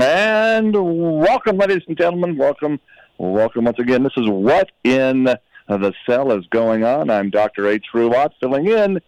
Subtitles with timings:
[0.00, 2.36] And welcome, ladies and gentlemen.
[2.36, 2.78] Welcome,
[3.18, 4.04] welcome once again.
[4.04, 7.10] This is What in the Cell is Going On.
[7.10, 7.66] I'm Dr.
[7.66, 7.86] H.
[7.92, 9.00] Ruwatt filling in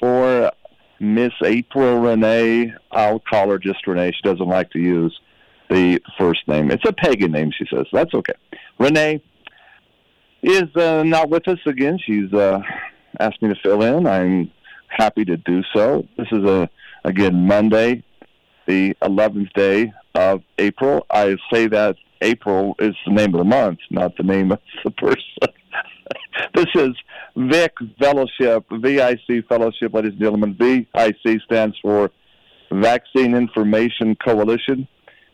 [0.00, 0.50] for
[0.98, 2.74] Miss April Renee.
[2.90, 4.10] I'll call her just Renee.
[4.10, 5.16] She doesn't like to use
[5.70, 6.72] the first name.
[6.72, 7.86] It's a pagan name, she says.
[7.92, 8.34] That's okay.
[8.80, 9.22] Renee
[10.42, 12.00] is uh, not with us again.
[12.04, 12.62] She's uh,
[13.20, 14.08] asked me to fill in.
[14.08, 14.50] I'm
[14.88, 16.04] happy to do so.
[16.18, 16.68] This is a
[17.04, 18.02] again Monday,
[18.66, 21.06] the 11th day of April.
[21.10, 24.90] I say that April is the name of the month, not the name of the
[24.90, 25.20] person.
[26.54, 26.90] this is
[27.36, 30.56] VIC Fellowship, VIC Fellowship, ladies and gentlemen.
[30.58, 32.10] VIC stands for
[32.70, 34.88] Vaccine Information Coalition,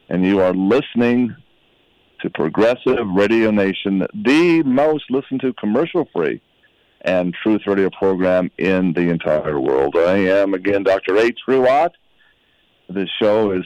[0.09, 1.35] and you are listening
[2.21, 6.41] to Progressive Radio Nation, the most listened to commercial free
[7.05, 9.97] and truth radio program in the entire world.
[9.97, 11.17] I am again Dr.
[11.19, 11.39] H.
[11.49, 11.91] Ruwatt.
[12.95, 13.65] This show is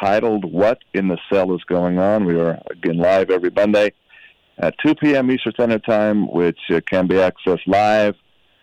[0.00, 2.24] titled What in the Cell is Going On.
[2.24, 3.92] We are again live every Monday
[4.56, 5.30] at 2 p.m.
[5.30, 8.14] Eastern Standard Time, which uh, can be accessed live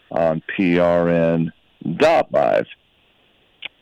[0.09, 1.51] on prn.live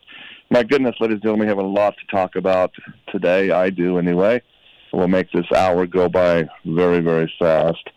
[0.50, 2.72] My goodness, ladies and gentlemen, we have a lot to talk about
[3.10, 3.52] today.
[3.52, 4.42] I do anyway.
[4.94, 7.90] We'll make this hour go by very, very fast.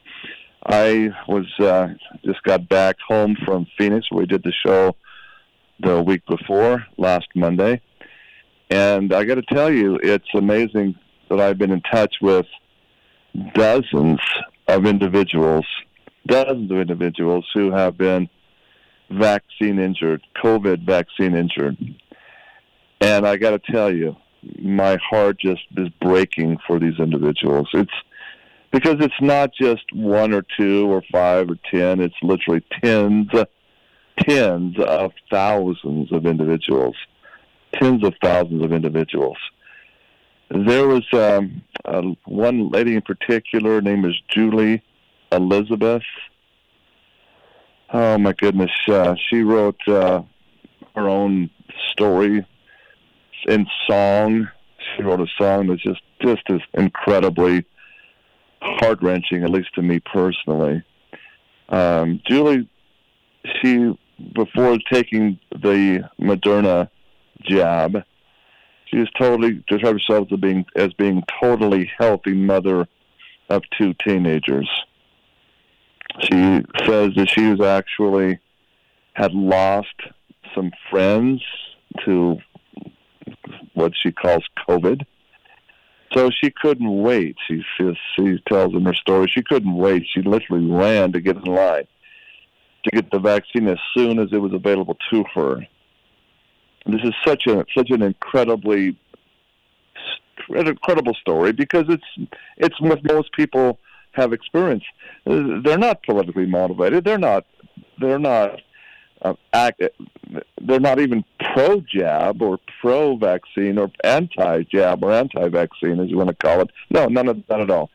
[0.66, 1.88] I was uh,
[2.24, 4.06] just got back home from Phoenix.
[4.10, 4.96] We did the show
[5.80, 7.80] the week before, last Monday,
[8.70, 10.96] and I got to tell you, it's amazing
[11.28, 12.46] that I've been in touch with
[13.54, 14.18] dozens
[14.66, 15.66] of individuals
[16.28, 18.28] dozens of individuals who have been
[19.10, 21.76] vaccine injured, COVID vaccine injured.
[23.00, 24.16] And I got to tell you,
[24.60, 27.68] my heart just is breaking for these individuals.
[27.72, 27.92] It's
[28.70, 33.28] because it's not just one or two or five or ten, it's literally tens,
[34.18, 36.96] tens of thousands of individuals.
[37.74, 39.38] Tens of thousands of individuals.
[40.50, 44.82] There was um, uh, one lady in particular, Her name is Julie
[45.30, 46.02] Elizabeth.
[47.90, 50.22] Oh my goodness, uh, she wrote uh,
[50.94, 51.50] her own
[51.92, 52.46] story
[53.46, 54.48] in song.
[54.96, 57.64] She wrote a song that's just just as incredibly
[58.60, 60.82] heart wrenching, at least to me personally.
[61.68, 62.68] Um, Julie,
[63.60, 63.96] she
[64.34, 66.88] before taking the Moderna
[67.42, 68.02] jab,
[68.86, 72.88] she was totally described herself as being as being totally healthy mother
[73.48, 74.68] of two teenagers.
[76.22, 78.40] She says that she was actually
[79.14, 79.94] had lost
[80.54, 81.42] some friends
[82.04, 82.38] to
[83.74, 85.04] what she calls COVID.
[86.14, 87.36] So she couldn't wait.
[87.46, 90.06] She she, she tells in her story she couldn't wait.
[90.12, 91.86] She literally ran to get in line
[92.84, 95.66] to get the vaccine as soon as it was available to her.
[96.84, 98.96] And this is such a such an incredibly
[100.48, 103.78] incredible story because it's it's what most people
[104.12, 104.86] have experienced.
[105.26, 107.04] They're not politically motivated.
[107.04, 107.44] They're not.
[108.00, 108.60] They're not.
[109.22, 109.82] Uh, act,
[110.60, 111.24] they're not even
[111.54, 116.36] pro jab or pro vaccine or anti jab or anti vaccine, as you want to
[116.36, 116.70] call it.
[116.90, 117.90] No, none of that at all.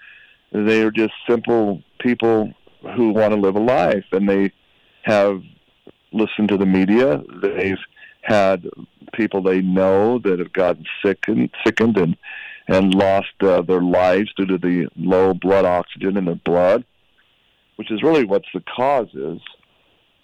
[0.51, 2.53] They are just simple people
[2.95, 4.51] who want to live a life, and they
[5.03, 5.41] have
[6.11, 7.21] listened to the media.
[7.41, 7.77] They've
[8.21, 8.67] had
[9.13, 12.17] people they know that have gotten sick and sickened and
[12.67, 16.85] and lost uh, their lives due to the low blood oxygen in their blood,
[17.75, 19.41] which is really what the cause is.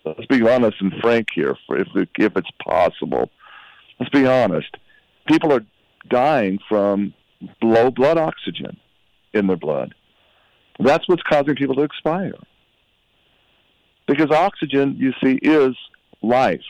[0.06, 1.88] Let's be honest and frank here, if
[2.18, 3.30] if it's possible.
[4.00, 4.78] Let's be honest.
[5.28, 5.66] People are
[6.10, 7.13] dying from
[7.62, 8.78] low blood oxygen
[9.34, 9.94] in their blood.
[10.80, 12.34] That's what's causing people to expire.
[14.07, 15.75] Because oxygen, you see, is
[16.22, 16.62] life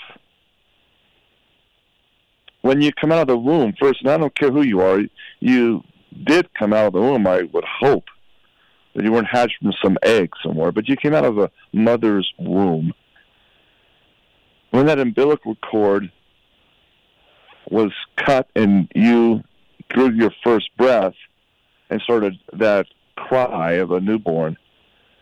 [2.62, 5.02] when you come out of the womb first, and I don't care who you are,
[5.40, 5.84] you
[6.26, 7.26] did come out of the womb.
[7.28, 8.06] I would hope
[8.96, 12.32] that you weren't hatched from some egg somewhere, but you came out of a mother's
[12.38, 12.94] womb.
[14.72, 16.12] When that umbilical cord
[17.70, 19.44] was cut and you
[19.90, 21.16] drew your first breath
[21.90, 22.86] and started that
[23.16, 24.58] cry of a newborn,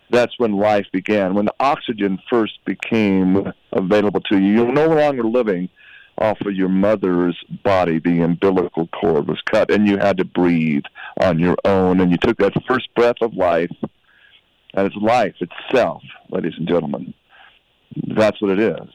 [0.10, 1.34] That's when life began.
[1.34, 5.70] When the oxygen first became available to you, you're no longer living
[6.18, 8.00] off of your mother's body.
[8.00, 10.84] The umbilical cord was cut, and you had to breathe
[11.22, 12.00] on your own.
[12.00, 13.72] And you took that first breath of life,
[14.74, 17.14] and it's life itself, ladies and gentlemen.
[18.08, 18.90] That's what it is.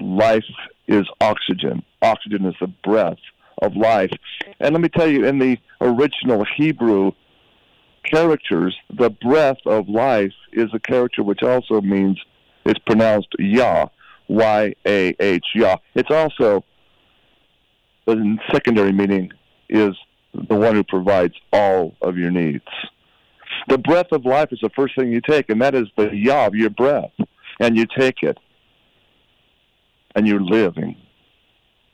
[0.00, 0.44] Life
[0.86, 1.82] is oxygen.
[2.02, 3.18] Oxygen is the breath
[3.62, 4.10] of life.
[4.60, 7.12] And let me tell you, in the original Hebrew
[8.04, 12.20] characters, the breath of life is a character which also means
[12.64, 13.86] it's pronounced Yah,
[14.28, 15.76] Y A H, Yah.
[15.94, 16.64] It's also,
[18.06, 19.32] the secondary meaning
[19.68, 19.96] is
[20.34, 22.64] the one who provides all of your needs.
[23.68, 26.46] The breath of life is the first thing you take, and that is the Yah
[26.46, 27.10] of your breath.
[27.58, 28.38] And you take it,
[30.16, 30.96] and you're living.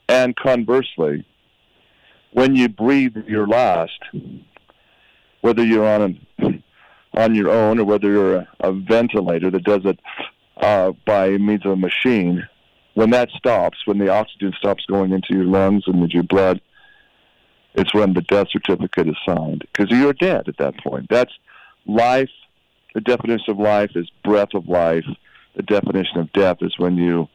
[0.09, 1.27] And conversely,
[2.33, 3.99] when you breathe your last,
[5.43, 9.85] whether you're on a, on your own or whether you're a, a ventilator that does
[9.85, 9.99] it
[10.57, 12.47] uh, by means of a machine,
[12.95, 16.61] when that stops, when the oxygen stops going into your lungs and into your blood,
[17.75, 21.07] it's when the death certificate is signed because you're dead at that point.
[21.09, 21.33] That's
[21.87, 22.31] life.
[22.95, 25.07] The definition of life is breath of life.
[25.57, 27.29] The definition of death is when you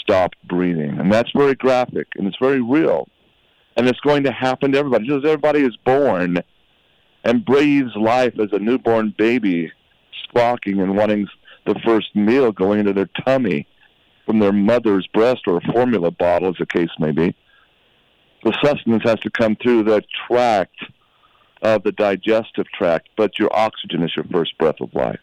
[0.00, 0.98] stop breathing.
[0.98, 3.08] And that's very graphic and it's very real.
[3.76, 5.06] And it's going to happen to everybody.
[5.06, 6.38] Just everybody is born
[7.24, 9.72] and breathes life as a newborn baby,
[10.28, 11.26] squawking and wanting
[11.66, 13.66] the first meal going into their tummy
[14.26, 17.34] from their mother's breast or a formula bottle, as the case may be.
[18.44, 20.76] The sustenance has to come through the tract
[21.62, 25.20] of the digestive tract, but your oxygen is your first breath of life.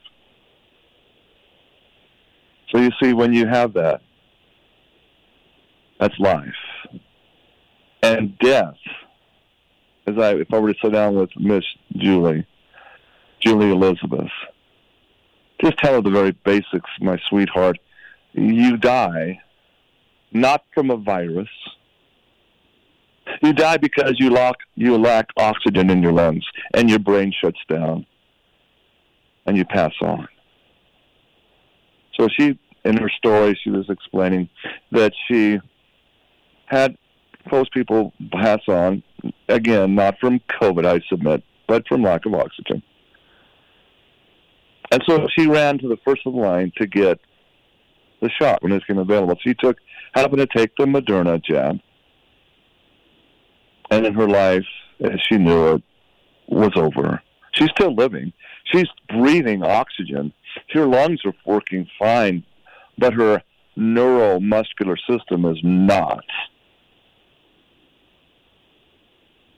[2.71, 4.01] So you see, when you have that,
[6.01, 6.49] that's life.
[8.03, 8.75] And death
[10.07, 11.63] as I if I were to sit down with Miss
[11.95, 12.45] Julie,
[13.39, 14.31] Julie Elizabeth,
[15.61, 17.77] just tell her the very basics, my sweetheart.
[18.33, 19.41] You die
[20.31, 21.49] not from a virus.
[23.43, 26.43] You die because you lack you lack oxygen in your lungs
[26.73, 28.05] and your brain shuts down
[29.45, 30.27] and you pass on.
[32.19, 34.49] So she in her story she was explaining
[34.91, 35.59] that she
[36.71, 36.97] had
[37.49, 39.03] close people pass on
[39.49, 42.81] again, not from COVID, I submit, but from lack of oxygen.
[44.91, 47.19] And so she ran to the first of the line to get
[48.21, 49.35] the shot when it became available.
[49.41, 49.77] She took
[50.13, 51.79] happened to take the Moderna jab,
[53.89, 54.65] and in her life,
[55.03, 55.83] as she knew it,
[56.47, 57.21] was over.
[57.53, 58.31] She's still living.
[58.71, 60.31] She's breathing oxygen.
[60.73, 62.45] Her lungs are working fine,
[62.97, 63.41] but her
[63.77, 66.23] neuromuscular system is not.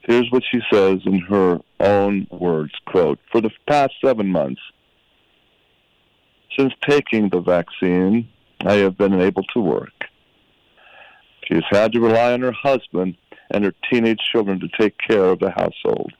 [0.03, 4.61] Here's what she says in her own words, quote, For the past seven months,
[6.57, 8.27] since taking the vaccine,
[8.65, 9.93] I have been able to work.
[11.47, 13.15] She has had to rely on her husband
[13.51, 16.11] and her teenage children to take care of the household.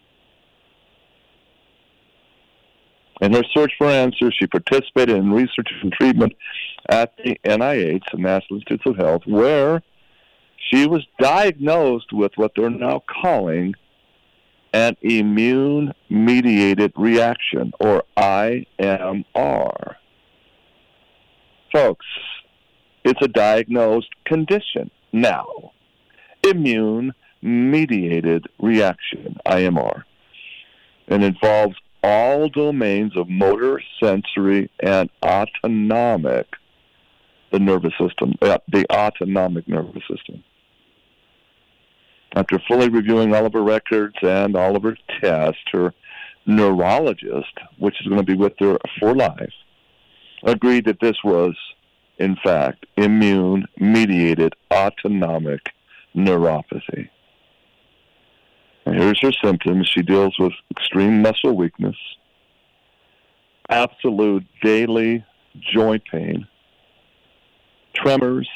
[3.22, 6.34] In her search for answers, she participated in research and treatment
[6.90, 9.82] at the NIH, the National Institutes of Health, where
[10.69, 13.74] she was diagnosed with what they're now calling
[14.74, 19.95] an immune mediated reaction, or IMR.
[21.72, 22.05] Folks,
[23.03, 25.72] it's a diagnosed condition now.
[26.43, 30.03] Immune mediated reaction, IMR.
[31.08, 36.48] And involves all domains of motor, sensory, and autonomic,
[37.51, 40.43] the nervous system, uh, the autonomic nervous system.
[42.36, 45.94] After fully reviewing all of her records and all of her tests, her
[46.46, 49.54] neurologist, which is going to be with her for life,
[50.44, 51.56] agreed that this was,
[52.18, 55.62] in fact, immune mediated autonomic
[56.16, 57.10] neuropathy.
[58.86, 59.88] And here's her symptoms.
[59.88, 61.96] She deals with extreme muscle weakness,
[63.70, 65.24] absolute daily
[65.74, 66.48] joint pain,
[67.96, 68.50] tremors,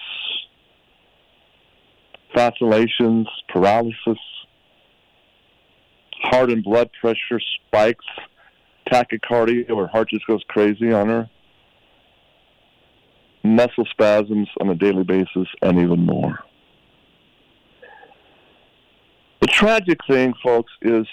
[2.38, 4.20] vacillations, paralysis,
[6.22, 8.06] heart and blood pressure spikes,
[8.92, 11.30] tachycardia, her heart just goes crazy on her,
[13.44, 16.38] muscle spasms on a daily basis, and even more.
[19.42, 21.08] The tragic thing, folks, is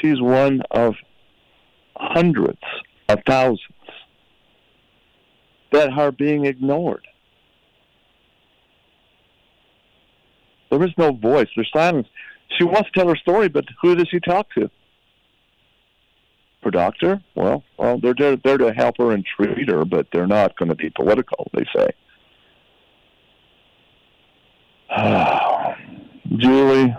[0.00, 0.94] she's one of
[1.96, 2.60] hundreds
[3.08, 3.60] of thousands
[5.72, 7.06] that are being ignored.
[10.70, 11.48] There is no voice.
[11.54, 12.08] There's silence.
[12.58, 14.70] She wants to tell her story, but who does she talk to?
[16.66, 17.22] her doctor?
[17.34, 20.68] Well, well, they're there, there to help her and treat her, but they're not going
[20.68, 21.50] to be political.
[21.54, 21.88] They say.
[26.36, 26.94] Julie,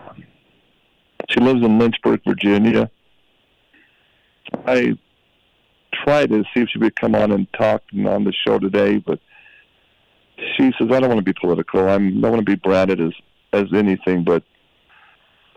[1.29, 2.89] she lives in Lynchburg, Virginia.
[4.65, 4.97] I
[5.93, 9.19] tried to see if she would come on and talk on the show today, but
[10.55, 11.89] she says I don't want to be political.
[11.89, 13.13] I'm, I don't want to be branded as
[13.53, 14.43] as anything but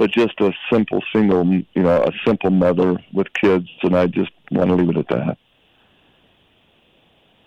[0.00, 4.30] but just a simple single, you know, a simple mother with kids, and I just
[4.50, 5.36] want to leave it at that.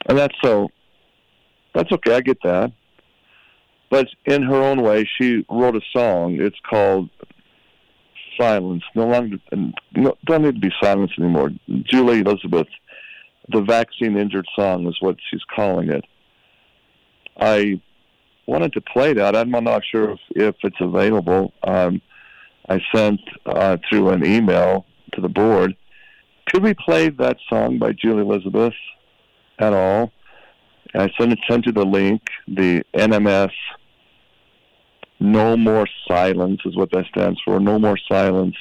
[0.05, 0.69] And that's so.
[1.73, 2.13] That's okay.
[2.13, 2.71] I get that.
[3.89, 6.38] But in her own way, she wrote a song.
[6.39, 7.09] It's called
[8.39, 9.38] "Silence." No longer,
[9.95, 11.50] no, don't need to be silence anymore.
[11.91, 12.67] Julie Elizabeth,
[13.50, 16.05] the vaccine injured song is what she's calling it.
[17.39, 17.81] I
[18.45, 19.35] wanted to play that.
[19.35, 21.53] I'm not sure if, if it's available.
[21.63, 22.01] Um,
[22.69, 25.75] I sent uh, through an email to the board.
[26.47, 28.73] Could we play that song by Julie Elizabeth
[29.59, 30.12] at all?
[30.93, 33.51] I sent, it sent you the link, the NMS
[35.19, 37.59] No More Silence is what that stands for.
[37.59, 38.55] No More Silence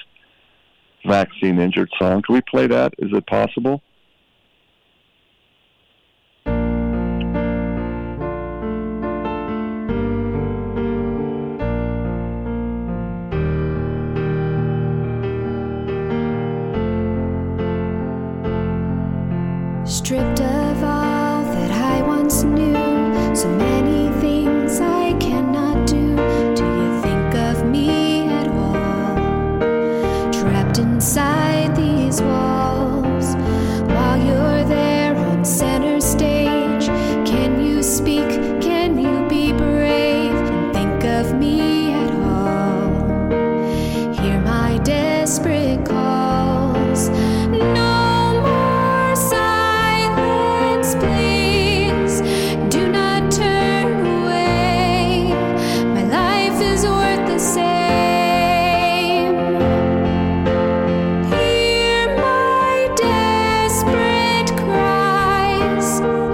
[1.04, 2.22] Vaccine Injured Song.
[2.22, 2.94] Can we play that?
[2.98, 3.82] Is it possible?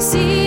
[0.01, 0.38] See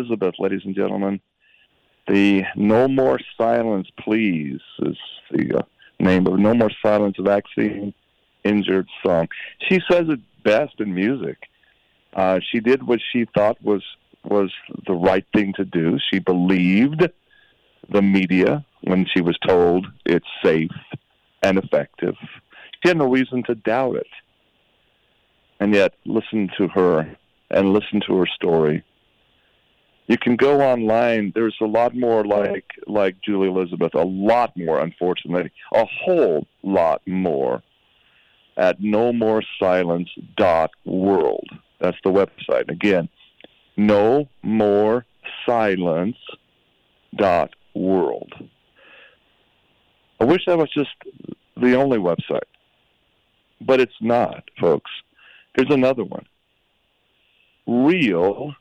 [0.00, 1.20] Elizabeth, ladies and gentlemen.
[2.08, 4.96] The No More Silence, Please is
[5.30, 5.62] the uh,
[5.98, 7.92] name of No More Silence Vaccine
[8.42, 9.28] Injured song.
[9.68, 11.36] She says it best in music.
[12.14, 13.82] Uh, she did what she thought was
[14.24, 14.50] was
[14.86, 15.98] the right thing to do.
[16.10, 17.06] She believed
[17.90, 20.70] the media when she was told it's safe
[21.42, 22.14] and effective.
[22.82, 24.06] She had no reason to doubt it.
[25.58, 27.16] And yet, listen to her
[27.50, 28.82] and listen to her story.
[30.10, 31.30] You can go online.
[31.36, 33.94] There's a lot more like like Julie Elizabeth.
[33.94, 37.62] A lot more, unfortunately, a whole lot more
[38.56, 41.48] at no more silence dot world.
[41.78, 42.68] That's the website.
[42.72, 43.08] Again,
[43.76, 45.06] no more
[45.46, 46.16] silence
[47.14, 48.32] dot world.
[50.18, 50.90] I wish that was just
[51.56, 52.50] the only website,
[53.60, 54.90] but it's not, folks.
[55.54, 56.26] Here's another one.
[57.68, 58.56] Real,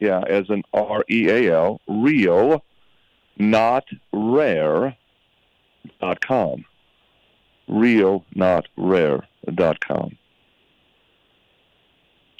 [0.00, 2.64] yeah, as an R E A L, real,
[3.36, 4.96] not rare
[6.00, 6.64] dot com.
[7.68, 10.16] Real, not rare dot com.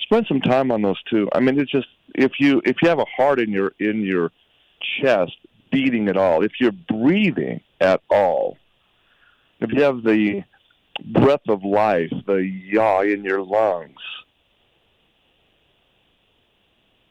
[0.00, 1.28] Spend some time on those two.
[1.34, 4.30] I mean, it's just if you if you have a heart in your in your
[5.02, 5.36] chest
[5.70, 8.56] beating at all, if you're breathing at all,
[9.60, 10.44] if you have the
[11.12, 14.00] breath of life, the yaw in your lungs,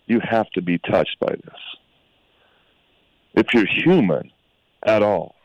[0.07, 1.61] you have to be touched by this.
[3.35, 4.31] If you're human
[4.83, 5.35] at all.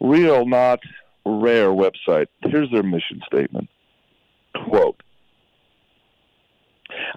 [0.00, 0.80] Real, not
[1.24, 2.26] rare website.
[2.40, 3.68] Here's their mission statement.
[4.64, 5.00] Quote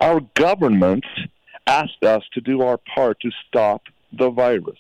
[0.02, 1.06] Our government
[1.66, 4.78] asked us to do our part to stop the virus.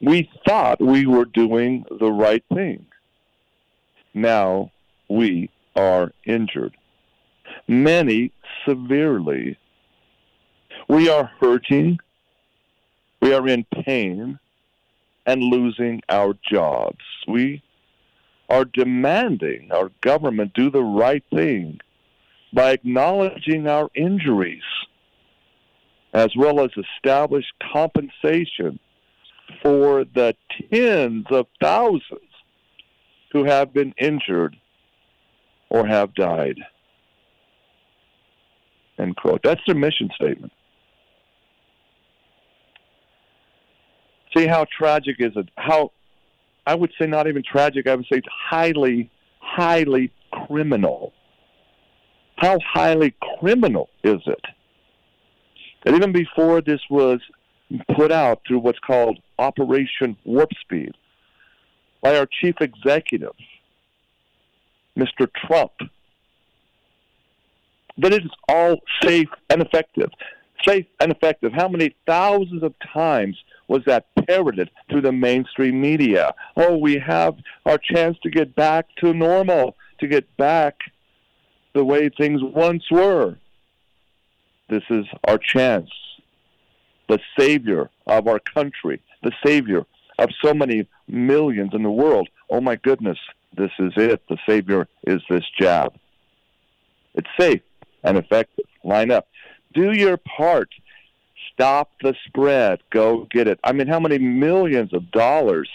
[0.00, 2.86] We thought we were doing the right thing.
[4.14, 4.72] Now
[5.08, 6.76] we are injured.
[7.66, 8.32] Many
[8.66, 9.58] severely.
[10.88, 11.98] We are hurting.
[13.20, 14.38] We are in pain
[15.26, 17.04] and losing our jobs.
[17.26, 17.62] We
[18.48, 21.80] are demanding our government do the right thing
[22.52, 24.62] by acknowledging our injuries
[26.14, 28.78] as well as establish compensation
[29.62, 30.34] for the
[30.70, 32.32] tens of thousands
[33.32, 34.56] who have been injured
[35.68, 36.56] or have died.
[38.98, 39.40] End quote.
[39.44, 40.52] That's their mission statement.
[44.36, 45.48] See how tragic is it?
[45.56, 45.92] How
[46.66, 47.86] I would say not even tragic.
[47.86, 51.12] I would say it's highly, highly criminal.
[52.36, 54.44] How highly criminal is it
[55.84, 57.20] that even before this was
[57.96, 60.92] put out through what's called Operation Warp Speed
[62.02, 63.34] by our chief executive,
[64.96, 65.28] Mr.
[65.46, 65.72] Trump,
[67.98, 70.10] that it is all safe and effective.
[70.66, 71.52] Safe and effective.
[71.52, 73.36] How many thousands of times
[73.68, 76.34] was that parroted through the mainstream media?
[76.56, 80.76] Oh, we have our chance to get back to normal, to get back
[81.74, 83.36] the way things once were.
[84.68, 85.90] This is our chance.
[87.08, 89.86] The savior of our country, the savior
[90.18, 92.28] of so many millions in the world.
[92.50, 93.18] Oh my goodness,
[93.56, 94.22] this is it.
[94.28, 95.94] The savior is this jab.
[97.14, 97.62] It's safe
[98.04, 98.64] and effective.
[98.84, 99.28] Line up.
[99.74, 100.68] Do your part.
[101.52, 102.80] Stop the spread.
[102.90, 103.58] Go get it.
[103.64, 105.68] I mean, how many millions of dollars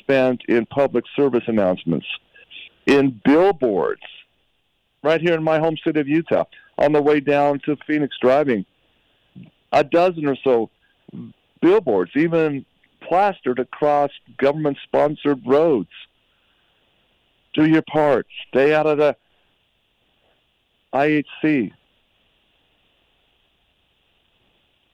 [0.00, 2.06] spent in public service announcements,
[2.86, 4.02] in billboards,
[5.02, 6.44] right here in my home city of Utah,
[6.78, 8.64] on the way down to Phoenix driving,
[9.72, 10.70] a dozen or so
[11.60, 12.64] billboards, even
[13.06, 15.90] plastered across government sponsored roads.
[17.54, 18.26] Do your part.
[18.48, 19.16] Stay out of the
[20.94, 21.72] IHC.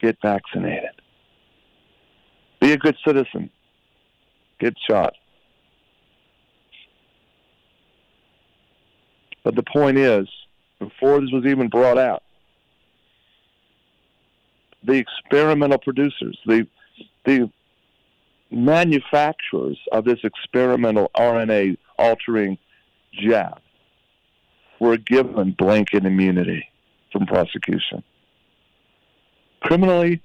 [0.00, 0.90] Get vaccinated.
[2.60, 3.50] Be a good citizen.
[4.58, 5.14] Get shot.
[9.42, 10.26] But the point is,
[10.78, 12.22] before this was even brought out,
[14.82, 16.66] the experimental producers, the
[17.24, 17.50] the
[18.50, 22.58] manufacturers of this experimental RNA altering
[23.12, 23.60] jab
[24.80, 26.68] were given blanket immunity
[27.12, 28.02] from prosecution,
[29.60, 30.20] criminally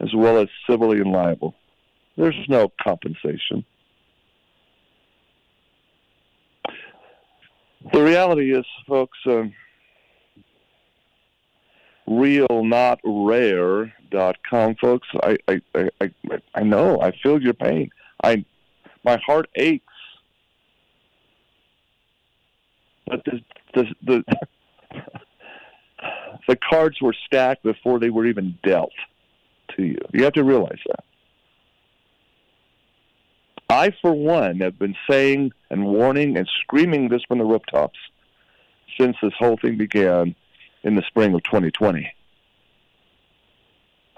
[0.00, 1.54] as well as civilly and liable.
[2.16, 3.64] There's no compensation.
[7.92, 9.44] The reality is, folks, uh,
[12.06, 16.10] real not rare dot com folks I, I i
[16.54, 17.90] i know i feel your pain
[18.22, 18.44] i
[19.04, 19.92] my heart aches
[23.06, 23.40] but the
[23.74, 24.24] the the
[26.46, 28.92] The cards were stacked before they were even dealt
[29.76, 29.98] to you.
[30.12, 31.04] You have to realize that.
[33.68, 37.98] I, for one, have been saying and warning and screaming this from the rooftops
[38.98, 40.36] since this whole thing began
[40.84, 42.12] in the spring of 2020.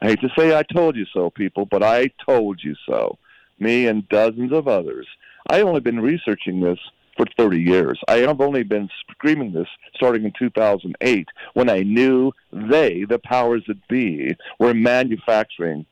[0.01, 3.19] I hate to say I told you so, people, but I told you so.
[3.59, 5.09] Me and dozens of others.
[5.49, 6.79] I've only been researching this
[7.19, 7.99] for 30 years.
[8.09, 13.65] I have only been screaming this starting in 2008 when I knew they, the powers
[13.67, 15.85] that be, were manufacturing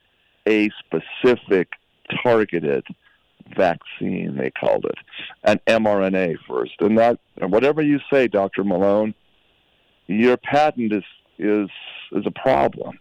[0.46, 1.72] a specific
[2.22, 2.86] targeted
[3.56, 4.96] vaccine, they called it,
[5.44, 6.74] an mRNA first.
[6.80, 8.64] And that, whatever you say, Dr.
[8.64, 9.14] Malone,
[10.06, 11.04] your patent is,
[11.38, 11.68] is,
[12.12, 12.98] is a problem.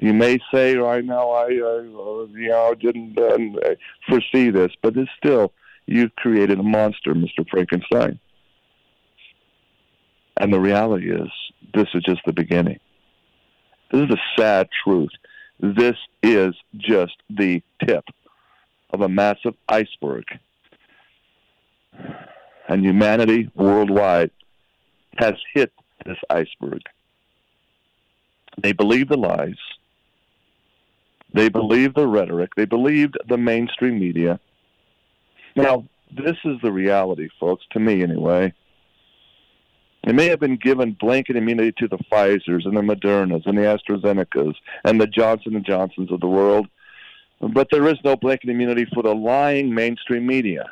[0.00, 3.74] You may say right now, I, I you know, didn't uh,
[4.08, 5.52] foresee this, but it's still,
[5.90, 7.46] you've created a monster, Mr.
[7.50, 8.18] Frankenstein.
[10.36, 11.28] And the reality is,
[11.74, 12.78] this is just the beginning.
[13.90, 15.10] This is the sad truth.
[15.58, 18.04] This is just the tip
[18.90, 20.24] of a massive iceberg.
[22.68, 24.30] And humanity worldwide
[25.18, 25.72] has hit
[26.06, 26.82] this iceberg.
[28.62, 29.58] They believe the lies.
[31.34, 32.54] They believe the rhetoric.
[32.56, 34.38] They believed the mainstream media.
[35.62, 38.52] Now, this is the reality, folks, to me anyway.
[40.04, 43.62] They may have been given blanket immunity to the Pfizers and the Modernas and the
[43.62, 46.68] AstraZenecas and the Johnson and Johnsons of the world
[47.40, 50.70] but there is no blanket immunity for the lying mainstream media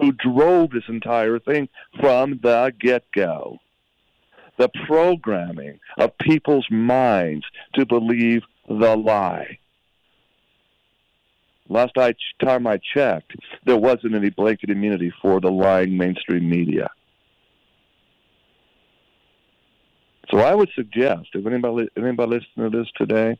[0.00, 1.68] who drove this entire thing
[2.00, 3.58] from the get go.
[4.58, 9.58] The programming of people's minds to believe the lie.
[11.72, 13.32] Last time I checked,
[13.64, 16.90] there wasn't any blanket immunity for the lying mainstream media.
[20.30, 23.38] So I would suggest, if anybody anybody listening to this today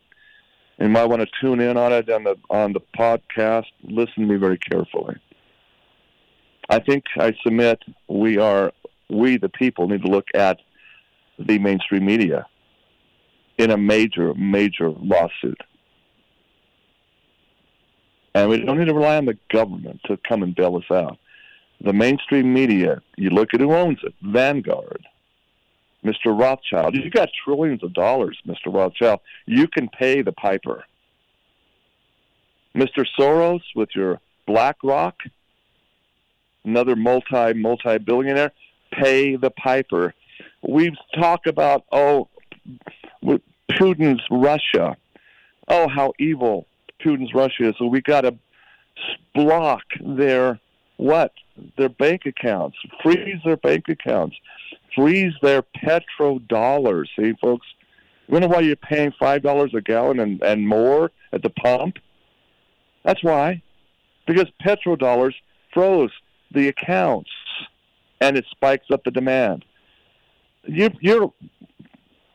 [0.79, 3.67] and might want to tune in on it on the on the podcast.
[3.85, 5.17] Listen to me very carefully.
[6.71, 8.73] I think I submit we are
[9.11, 10.59] we the people need to look at
[11.39, 12.47] the mainstream media
[13.59, 15.61] in a major major lawsuit.
[18.35, 21.19] And we don't need to rely on the government to come and bail us out.
[21.81, 25.05] The mainstream media, you look at who owns it, Vanguard,
[26.05, 26.39] Mr.
[26.39, 26.95] Rothschild.
[26.95, 28.73] You got trillions of dollars, Mr.
[28.73, 29.21] Rothschild.
[29.47, 30.85] You can pay the piper.
[32.75, 33.05] Mr.
[33.19, 35.17] Soros with your BlackRock,
[36.65, 38.53] another multi multi billionaire,
[38.93, 40.15] pay the piper.
[40.63, 42.29] We talk about oh,
[43.71, 44.97] Putin's Russia.
[45.69, 46.67] Oh, how evil
[47.05, 47.75] Putin's Russia.
[47.79, 48.35] So we got to
[49.35, 50.61] block their
[50.97, 51.33] what?
[51.77, 54.37] Their bank accounts, freeze their bank accounts
[54.95, 57.09] freeze their petrodollars.
[57.17, 57.67] See, folks,
[58.29, 61.99] you know why you're paying five dollars a gallon and, and more at the pump?
[63.05, 63.63] That's why,
[64.27, 65.35] because petrodollars
[65.73, 66.13] froze
[66.53, 67.31] the accounts,
[68.21, 69.65] and it spikes up the demand.
[70.65, 71.33] Your your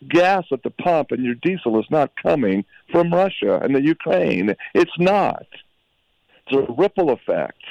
[0.10, 4.56] gas at the pump and your diesel is not coming from Russia and the Ukraine.
[4.74, 5.46] It's not.
[6.46, 7.64] It's a ripple effect.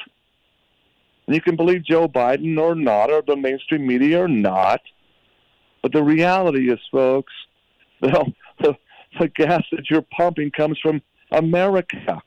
[1.27, 4.81] And you can believe Joe Biden or not, or the mainstream media or not.
[5.83, 7.33] But the reality is, folks,
[8.01, 8.77] the, the,
[9.19, 12.23] the gas that you're pumping comes from America,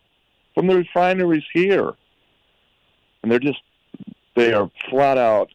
[0.56, 1.94] from the refineries here.
[3.22, 3.62] And they're just,
[4.36, 5.50] they are flat out,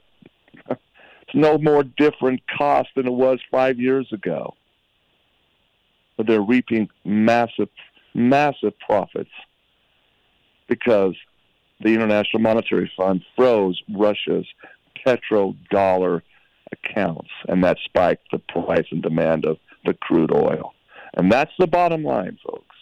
[1.34, 4.54] no more different cost than it was five years ago.
[6.16, 7.68] But they're reaping massive,
[8.14, 9.30] massive profits
[10.68, 11.14] because
[11.80, 14.46] the International Monetary Fund froze Russia's
[15.04, 16.22] petrodollar
[16.72, 20.74] accounts, and that spiked the price and demand of the crude oil.
[21.14, 22.76] And that's the bottom line, folks.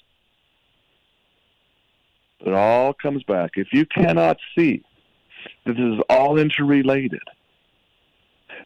[2.41, 3.53] It all comes back.
[3.55, 4.85] If you cannot see
[5.65, 7.23] that this is all interrelated,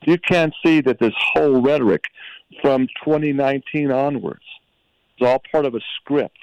[0.06, 2.04] you can't see that this whole rhetoric
[2.62, 4.44] from 2019 onwards
[5.18, 6.38] is all part of a script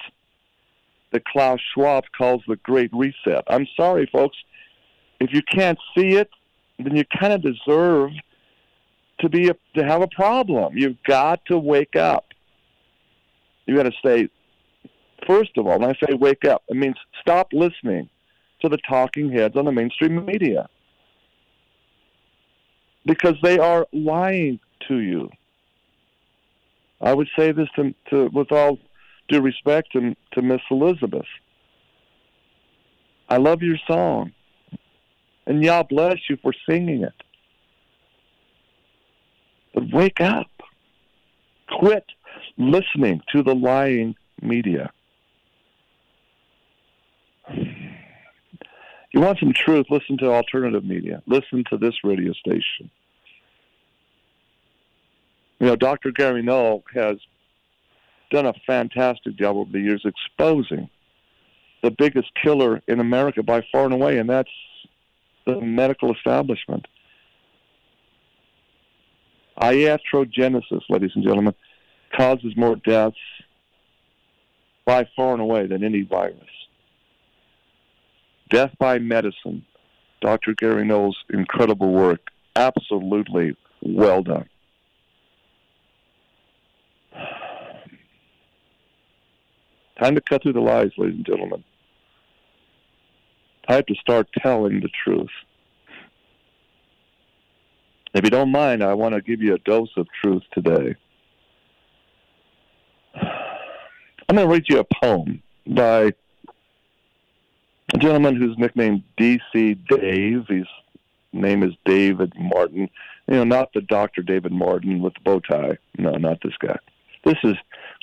[1.12, 3.44] that Klaus Schwab calls the Great Reset.
[3.48, 4.36] I'm sorry, folks.
[5.20, 6.28] If you can't see it,
[6.78, 8.10] then you kind of deserve
[9.20, 10.76] to be a, to have a problem.
[10.76, 12.26] You've got to wake up.
[13.66, 14.28] You got to say,
[15.26, 18.10] first of all, when I say wake up, it means stop listening
[18.60, 20.68] to the talking heads on the mainstream media
[23.04, 25.30] because they are lying to you.
[27.00, 28.78] I would say this to, to with all
[29.28, 31.26] due respect to, to Miss Elizabeth.
[33.28, 34.32] I love your song.
[35.46, 37.14] And y'all bless you for singing it.
[39.74, 40.46] But wake up.
[41.78, 42.04] Quit
[42.56, 44.90] listening to the lying media.
[49.14, 49.86] You want some truth?
[49.90, 51.22] Listen to alternative media.
[51.26, 52.90] Listen to this radio station.
[55.60, 56.10] You know, Dr.
[56.10, 57.18] Gary Null has
[58.32, 60.90] done a fantastic job over the years exposing
[61.84, 64.50] the biggest killer in America by far and away, and that's
[65.46, 66.88] the medical establishment.
[69.60, 71.54] Iatrogenesis, ladies and gentlemen,
[72.16, 73.16] causes more deaths
[74.84, 76.63] by far and away than any virus.
[78.50, 79.64] Death by medicine,
[80.20, 80.54] Dr.
[80.54, 84.48] Gary Null's incredible work, absolutely well done.
[89.98, 91.64] Time to cut through the lies, ladies and gentlemen.
[93.68, 95.30] Time to start telling the truth.
[98.12, 100.94] If you don't mind, I want to give you a dose of truth today.
[104.28, 106.12] I'm going to read you a poem by
[107.94, 110.46] a gentleman who's nicknamed DC Dave.
[110.48, 110.66] His
[111.32, 112.90] name is David Martin.
[113.28, 114.20] You know, not the Dr.
[114.20, 115.78] David Martin with the bow tie.
[115.96, 116.76] No, not this guy.
[117.24, 117.54] This is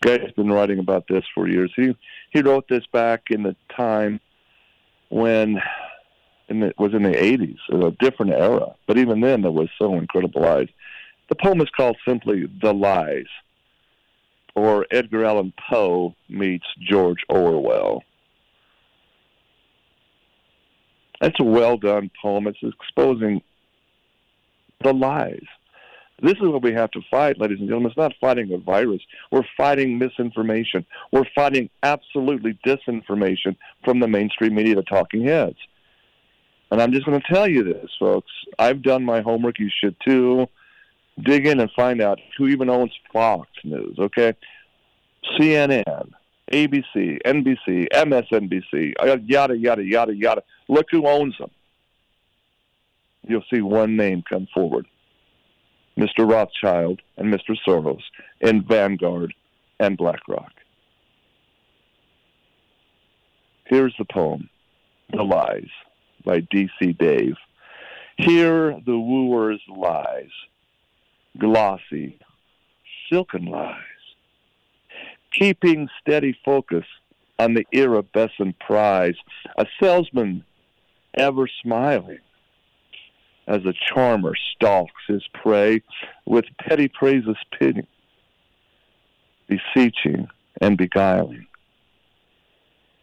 [0.01, 1.71] guy's been writing about this for years.
[1.75, 1.95] He
[2.31, 4.19] he wrote this back in the time
[5.09, 5.61] when
[6.47, 8.73] and it was in the 80s, a different era.
[8.87, 10.67] But even then, there was so incredible lies.
[11.29, 13.27] The poem is called simply "The Lies,"
[14.55, 18.03] or Edgar Allan Poe meets George Orwell.
[21.21, 22.47] It's a well done poem.
[22.47, 23.41] It's exposing
[24.83, 25.45] the lies
[26.21, 27.89] this is what we have to fight, ladies and gentlemen.
[27.89, 29.01] It's not fighting a virus.
[29.31, 30.85] We're fighting misinformation.
[31.11, 35.57] We're fighting absolutely disinformation from the mainstream media, the talking heads.
[36.69, 38.31] And I'm just going to tell you this, folks.
[38.59, 39.59] I've done my homework.
[39.59, 40.47] You should too.
[41.21, 44.33] Dig in and find out who even owns Fox News, okay?
[45.37, 46.11] CNN,
[46.51, 50.43] ABC, NBC, MSNBC, uh, yada, yada, yada, yada.
[50.67, 51.51] Look who owns them.
[53.27, 54.87] You'll see one name come forward
[55.97, 56.29] Mr.
[56.29, 57.55] Rothschild and Mr.
[57.67, 58.01] Soros
[58.39, 59.33] in Vanguard
[59.79, 60.51] and BlackRock.
[63.65, 64.49] Here's the poem,
[65.11, 65.69] The Lies,
[66.25, 66.93] by D.C.
[66.93, 67.35] Dave.
[68.17, 70.29] Hear the wooer's lies,
[71.37, 72.19] glossy,
[73.09, 73.77] silken lies,
[75.31, 76.85] keeping steady focus
[77.39, 79.15] on the iridescent prize,
[79.57, 80.43] a salesman
[81.15, 82.19] ever smiling,
[83.47, 85.81] as a charmer stalks his prey
[86.25, 87.87] with petty praises pitting,
[89.47, 90.27] beseeching
[90.61, 91.47] and beguiling.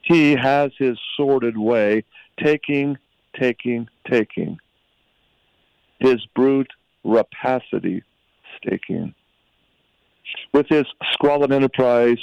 [0.03, 2.05] He has his sordid way,
[2.43, 2.97] taking,
[3.39, 4.59] taking, taking,
[5.99, 6.71] his brute
[7.05, 8.03] rapacity
[8.57, 9.15] staking,
[10.53, 12.19] with his squalid enterprise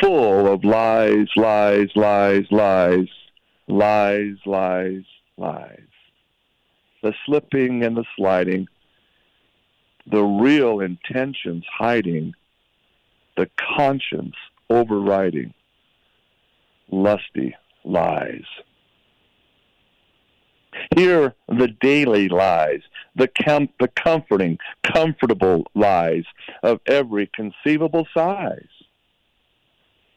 [0.00, 3.08] full of lies, lies, lies, lies,
[3.68, 5.04] lies, lies,
[5.36, 5.86] lies
[7.06, 8.66] the slipping and the sliding,
[10.06, 12.34] the real intentions hiding,
[13.36, 14.34] the conscience
[14.68, 15.54] overriding,
[16.90, 18.44] lusty lies.
[20.96, 22.80] Here, the daily lies,
[23.14, 26.24] the, com- the comforting, comfortable lies
[26.62, 28.68] of every conceivable size.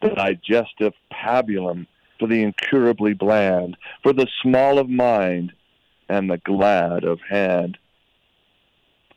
[0.02, 1.88] The digestive pabulum
[2.20, 5.54] for the incurably bland, for the small of mind,
[6.10, 7.78] and the glad of hand,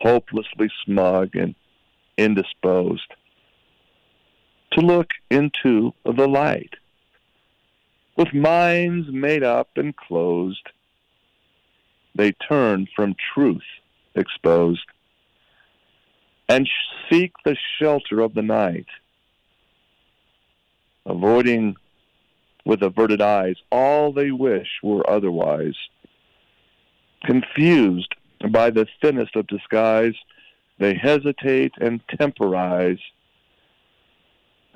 [0.00, 1.54] hopelessly smug and
[2.18, 3.14] indisposed,
[4.72, 6.74] to look into the light.
[8.16, 10.68] With minds made up and closed,
[12.14, 13.62] they turn from truth
[14.14, 14.84] exposed
[16.48, 16.68] and
[17.10, 18.86] seek the shelter of the night,
[21.06, 21.76] avoiding
[22.64, 25.76] with averted eyes all they wish were otherwise
[27.24, 28.14] Confused
[28.50, 30.14] by the thinnest of disguise,
[30.78, 32.98] they hesitate and temporize,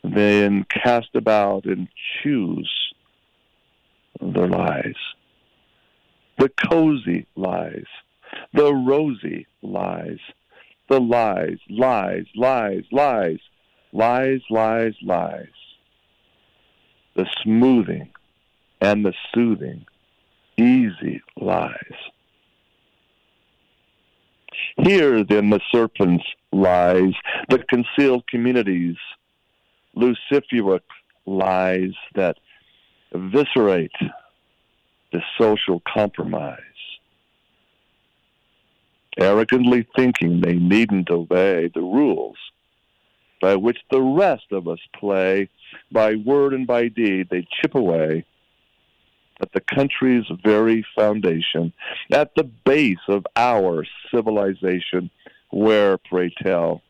[0.05, 1.88] then cast about and
[2.22, 2.70] choose
[4.20, 4.94] their lies.
[6.38, 7.87] The cozy lies,
[8.53, 10.18] the rosy lies,
[10.88, 13.38] the lies, lies, lies, lies,
[13.92, 15.49] lies, lies, lies.
[17.14, 18.11] The smoothing
[18.81, 19.87] and the soothing,
[20.59, 21.94] easy lies.
[24.77, 27.14] Here, then, the serpent's lies,
[27.49, 28.96] the concealed communities,
[29.96, 30.83] luciferic
[31.25, 32.37] lies that
[33.14, 33.92] eviscerate
[35.12, 36.61] the social compromise.
[39.19, 42.37] Arrogantly thinking they needn't obey the rules
[43.40, 45.49] by which the rest of us play,
[45.92, 48.25] by word and by deed, they chip away
[49.40, 51.73] at the country's very foundation,
[52.11, 55.11] at the base of our civilization,
[55.51, 56.83] where, pray tell,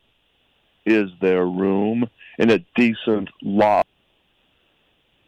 [0.85, 3.83] is there room in a decent law?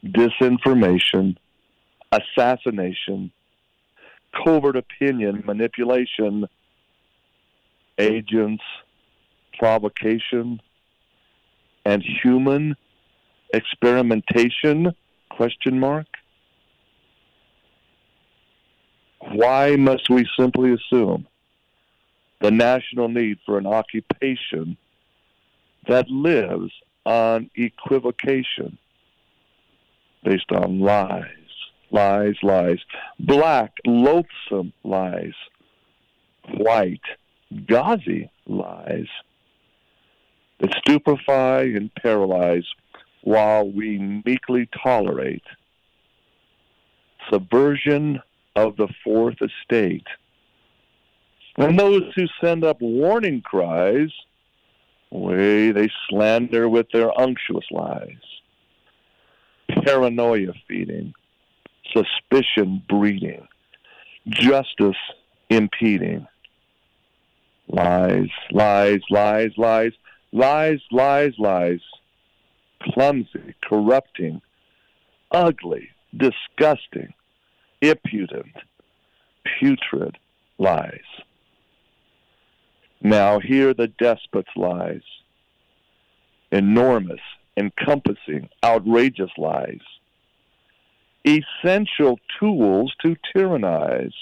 [0.05, 1.37] Disinformation,
[2.13, 3.31] assassination,
[4.45, 6.47] covert opinion, manipulation,
[7.99, 8.63] agents,
[9.59, 10.61] provocation,
[11.85, 12.77] and human
[13.53, 14.95] experimentation?
[15.31, 16.07] Question mark.
[19.33, 21.27] Why must we simply assume
[22.41, 24.77] the national need for an occupation
[25.89, 26.73] that lives
[27.05, 28.79] on equivocation
[30.23, 31.25] based on lies,
[31.91, 32.79] lies, lies,
[33.19, 35.35] black, loathsome lies,
[36.55, 37.01] white,
[37.67, 39.07] gauzy lies
[40.61, 42.67] that stupefy and paralyze
[43.23, 45.43] while we meekly tolerate
[47.31, 48.21] subversion
[48.57, 50.07] of the fourth estate.
[51.57, 54.11] And those who send up warning cries,
[55.11, 58.17] way they slander with their unctuous lies,
[59.85, 61.13] paranoia feeding,
[61.93, 63.47] suspicion breeding,
[64.29, 64.97] justice
[65.51, 66.27] impeding.
[67.69, 69.93] Lies, lies, lies, lies,
[70.33, 71.81] lies, lies, lies,
[72.83, 74.41] clumsy, corrupting,
[75.33, 77.13] ugly, disgusting,
[77.83, 78.55] impudent,
[79.45, 80.17] putrid
[80.59, 81.01] lies.
[83.01, 85.03] Now hear the despot's lies.
[86.51, 87.21] Enormous,
[87.57, 89.81] encompassing, outrageous lies.
[91.27, 94.15] Essential tools to tyrannize,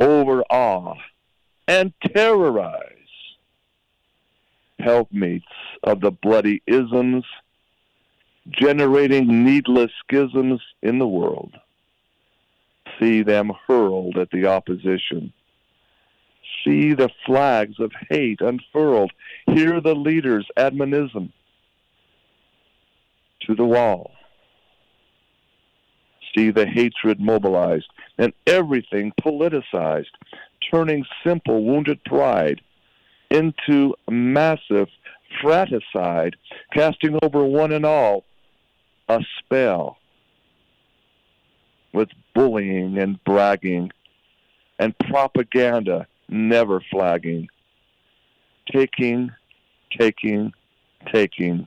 [0.00, 0.94] overawe,
[1.66, 2.94] and terrorize.
[4.78, 5.44] Helpmeets
[5.82, 7.24] of the bloody isms,
[8.48, 11.58] generating needless schisms in the world
[12.98, 15.32] see them hurled at the opposition.
[16.64, 19.12] See the flags of hate unfurled.
[19.46, 21.32] Hear the leaders' admonition
[23.42, 24.12] to the wall.
[26.36, 27.88] See the hatred mobilized
[28.18, 30.06] and everything politicized,
[30.70, 32.60] turning simple wounded pride
[33.30, 34.88] into massive
[35.40, 36.36] fratricide,
[36.72, 38.24] casting over one and all
[39.08, 39.98] a spell
[41.92, 43.90] with bullying and bragging
[44.78, 47.48] and propaganda never flagging.
[48.70, 49.30] Taking,
[49.98, 50.52] taking,
[51.12, 51.66] taking.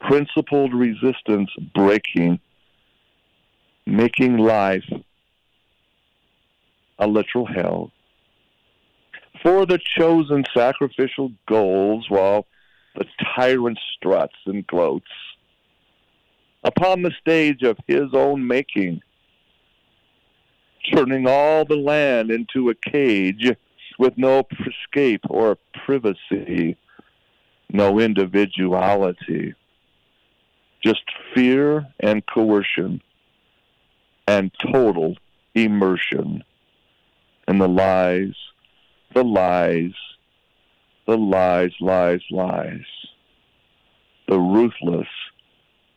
[0.00, 2.38] Principled resistance breaking,
[3.88, 4.84] making life
[6.98, 7.90] a literal hell.
[9.42, 12.46] For the chosen sacrificial goals while
[12.96, 15.06] the tyrant struts and gloats
[16.64, 19.00] upon the stage of his own making,
[20.92, 23.52] turning all the land into a cage
[23.98, 26.76] with no escape or privacy,
[27.70, 29.54] no individuality,
[30.82, 31.02] just
[31.34, 33.00] fear and coercion
[34.28, 35.16] and total
[35.54, 36.44] immersion
[37.48, 38.34] in the lies,
[39.14, 39.94] the lies,
[41.06, 42.84] the lies, lies, lies,
[44.28, 45.08] the ruthless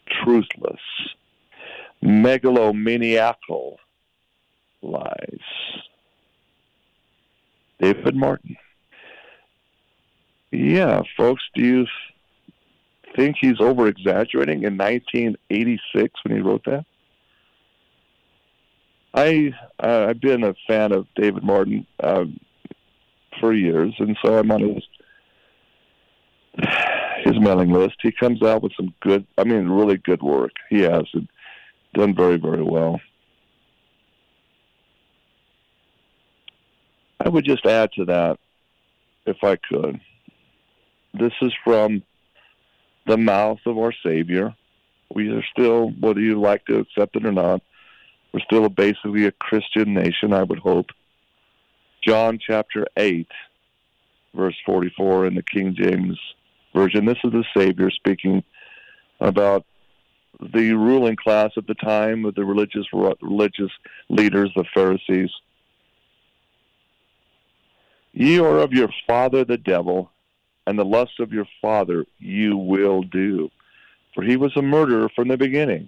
[0.10, 0.80] truthless,
[2.02, 3.76] megalomaniacal
[4.82, 5.40] lies.
[7.82, 8.56] David Martin.
[10.52, 11.86] Yeah, folks, do you
[13.14, 16.86] think he's over exaggerating in 1986 when he wrote that?
[19.14, 22.40] I uh, I've been a fan of David Martin um,
[23.40, 24.84] for years, and so I'm on his
[27.24, 27.96] his mailing list.
[28.02, 30.52] He comes out with some good, I mean, really good work.
[30.70, 31.04] He has
[31.94, 33.00] done very, very well.
[37.20, 38.40] I would just add to that,
[39.26, 40.00] if I could.
[41.14, 42.02] This is from
[43.06, 44.56] the mouth of our Savior.
[45.14, 47.62] We are still, whether you like to accept it or not,
[48.34, 50.88] we're still basically a Christian nation, I would hope.
[52.06, 53.28] John chapter 8,
[54.34, 56.18] verse 44 in the King James
[56.74, 57.06] version.
[57.06, 58.44] This is the Savior speaking
[59.20, 59.66] about
[60.40, 63.72] the ruling class at the time of the religious religious
[64.10, 65.30] leaders, the Pharisees.
[68.14, 70.10] Ye are of your father the devil,
[70.66, 73.50] and the lust of your father you will do.
[74.14, 75.88] For he was a murderer from the beginning,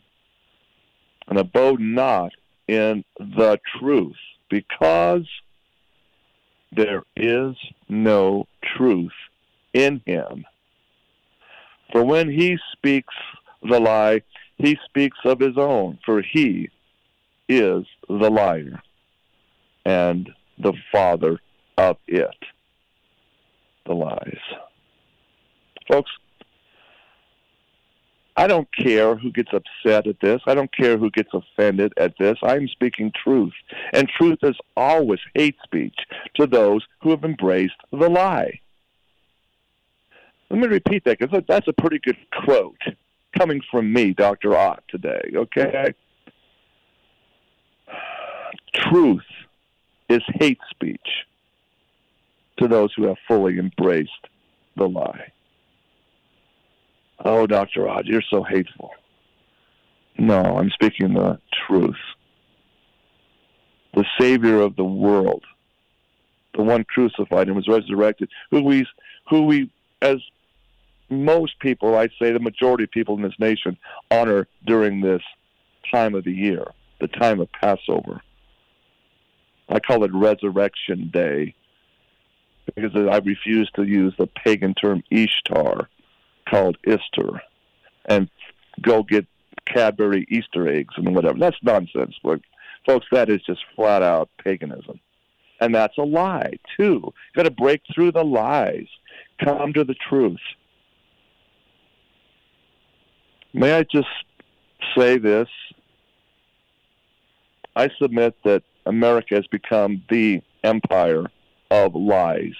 [1.28, 2.32] and abode not
[2.68, 4.18] in the truth,
[4.50, 5.28] because
[6.72, 7.56] there is
[7.90, 9.12] no truth
[9.74, 10.46] in him.
[11.92, 13.14] For when he speaks
[13.62, 14.22] the lie,
[14.58, 16.70] he speaks of his own, for he
[17.50, 18.82] is the liar
[19.86, 21.40] and the father
[21.78, 22.38] of it,
[23.86, 24.40] the lies.
[25.88, 26.12] Folks,
[28.36, 30.42] I don't care who gets upset at this.
[30.48, 32.38] I don't care who gets offended at this.
[32.42, 33.54] I'm speaking truth.
[33.94, 35.96] And truth is always hate speech
[36.36, 38.60] to those who have embraced the lie.
[40.50, 42.82] Let me repeat that because that's a pretty good quote
[43.38, 44.56] coming from me, Dr.
[44.56, 45.94] Ott, today, okay?
[48.76, 49.26] Truth
[50.10, 51.26] is hate speech
[52.58, 54.12] to those who have fully embraced
[54.76, 55.32] the lie.
[57.24, 57.88] Oh, Dr.
[57.88, 58.92] Ott, you're so hateful.
[60.18, 61.96] No, I'm speaking the truth.
[63.94, 65.44] The Savior of the world,
[66.56, 68.86] the one crucified and was resurrected, who we,
[69.30, 69.72] who we,
[70.02, 70.18] as
[71.10, 73.78] most people, I'd say the majority of people in this nation,
[74.12, 75.22] honor during this
[75.92, 76.66] time of the year,
[77.00, 78.22] the time of Passover.
[79.70, 81.56] I call it Resurrection Day
[82.76, 85.90] because I refuse to use the pagan term Ishtar
[86.50, 87.42] called Easter
[88.06, 88.30] and
[88.82, 89.26] go get
[89.66, 91.38] Cadbury Easter eggs and whatever.
[91.38, 92.16] That's nonsense.
[92.24, 92.42] But
[92.86, 95.00] folks, that is just flat out paganism.
[95.62, 97.02] And that's a lie, too.
[97.04, 98.88] You've got to break through the lies.
[99.44, 100.42] Come to the truth.
[103.54, 104.08] May I just
[104.98, 105.48] say this?
[107.76, 111.26] I submit that America has become the empire
[111.72, 112.54] of lies.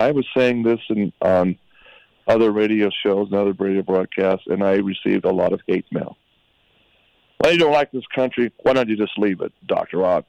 [0.00, 1.58] I was saying this in, on
[2.26, 6.16] other radio shows and other radio broadcasts, and I received a lot of hate mail.
[7.38, 8.50] Well, you don't like this country.
[8.62, 10.04] Why don't you just leave it, Dr.
[10.04, 10.24] Ott?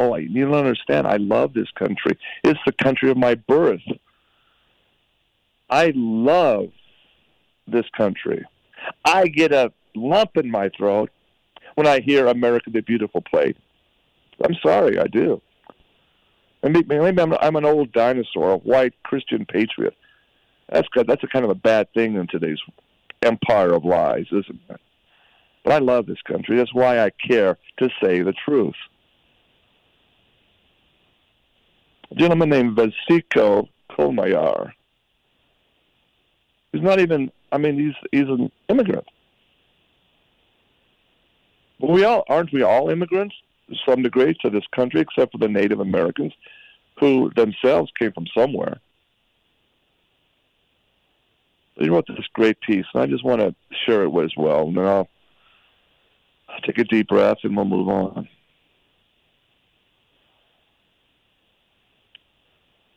[0.00, 1.06] Oh, you don't understand.
[1.06, 2.18] I love this country.
[2.42, 3.82] It's the country of my birth.
[5.70, 6.70] I love
[7.68, 8.44] this country.
[9.04, 11.10] I get a lump in my throat
[11.76, 13.56] when I hear America the Beautiful played.
[14.44, 15.40] I'm sorry, I do.
[16.62, 19.94] And maybe I'm, I'm an old dinosaur, a white Christian patriot.
[20.70, 21.06] That's good.
[21.06, 22.58] That's a kind of a bad thing in today's
[23.22, 24.80] empire of lies, isn't it?
[25.64, 26.56] But I love this country.
[26.56, 28.74] That's why I care to say the truth.
[32.10, 34.72] A gentleman named Vasko Kohlmayer.
[36.72, 37.30] He's not even.
[37.50, 39.06] I mean, he's he's an immigrant.
[41.80, 43.34] But we all aren't we all immigrants?
[43.86, 46.32] Some degree to this country, except for the Native Americans,
[46.98, 48.78] who themselves came from somewhere.
[51.76, 53.54] He wrote this great piece, and I just want to
[53.86, 54.66] share it with as well.
[54.66, 55.08] And then I'll
[56.64, 58.28] take a deep breath, and we'll move on.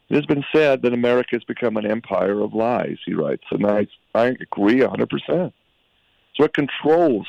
[0.09, 3.65] It has been said that America has become an empire of lies, he writes, and
[3.65, 5.53] I, I agree 100%.
[6.35, 7.27] So it controls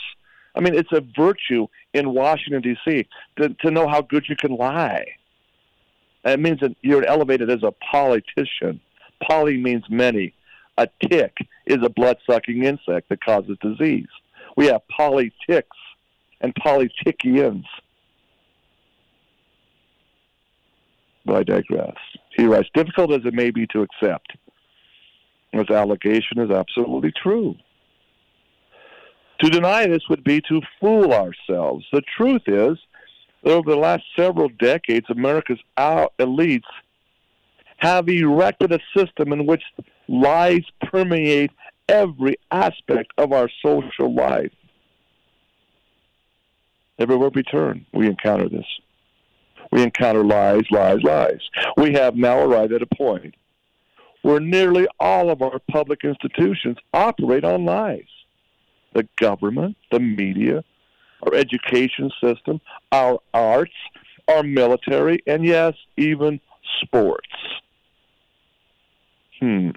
[0.54, 3.06] I mean, it's a virtue in Washington D.C.
[3.36, 5.06] to to know how good you can lie.
[6.24, 8.80] It means that you're elevated as a politician.
[9.22, 10.34] Poly means many.
[10.78, 11.36] A tick
[11.66, 14.06] is a blood-sucking insect that causes disease.
[14.56, 15.76] We have politics
[16.40, 17.66] and politicians.
[21.24, 21.96] But I digress.
[22.36, 24.32] He writes, difficult as it may be to accept,
[25.52, 27.54] this allegation is absolutely true.
[29.42, 31.84] To deny this would be to fool ourselves.
[31.92, 32.78] The truth is
[33.42, 36.62] that over the last several decades, America's elites
[37.78, 39.64] have erected a system in which
[40.06, 41.50] lies permeate
[41.88, 44.52] every aspect of our social life.
[47.00, 48.66] Everywhere we turn, we encounter this.
[49.72, 51.40] We encounter lies, lies, lies.
[51.76, 53.34] We have now arrived at a point
[54.20, 58.06] where nearly all of our public institutions operate on lies
[58.94, 60.64] the government, the media,
[61.22, 63.72] our education system, our arts,
[64.28, 66.40] our military, and yes, even
[66.80, 67.28] sports.
[69.40, 69.70] Hmm.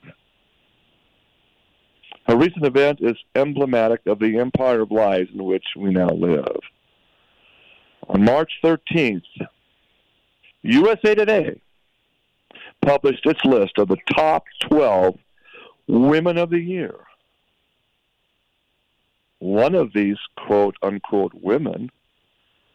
[2.28, 6.59] A recent event is emblematic of the empire of lies in which we now live.
[8.07, 9.22] On March 13th,
[10.63, 11.59] USA Today
[12.82, 15.18] published its list of the top 12
[15.88, 16.95] women of the year.
[19.46, 21.91] One of these quote unquote women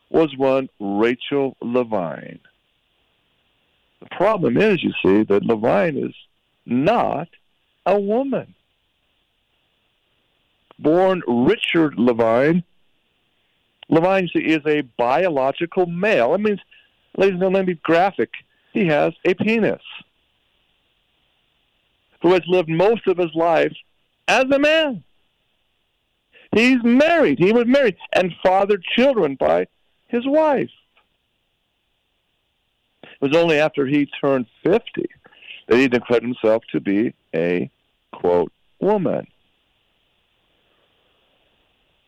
[0.08, 2.38] was one Rachel Levine.
[3.98, 6.14] The problem is, you see, that Levine is
[6.64, 7.26] not
[7.84, 8.54] a woman.
[10.78, 12.62] Born Richard Levine,
[13.88, 16.30] Levine is a biological male.
[16.30, 16.60] That means,
[17.16, 18.30] ladies and gentlemen, let me be graphic.
[18.72, 19.82] he has a penis.
[22.22, 23.74] Who has lived most of his life
[24.28, 25.02] as a man.
[26.52, 27.38] He's married.
[27.38, 29.66] He was married and fathered children by
[30.08, 30.70] his wife.
[33.02, 35.06] It was only after he turned 50
[35.68, 37.70] that he declared himself to be a,
[38.12, 39.26] quote, woman.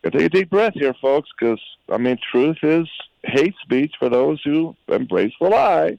[0.03, 2.89] Take a deep breath here, folks, because, I mean, truth is
[3.23, 5.97] hate speech for those who embrace the lie.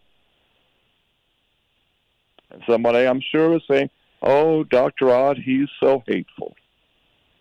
[2.51, 3.88] And somebody, I'm sure, was saying,
[4.22, 5.11] oh, Dr.
[5.11, 6.55] Ott, he's so hateful.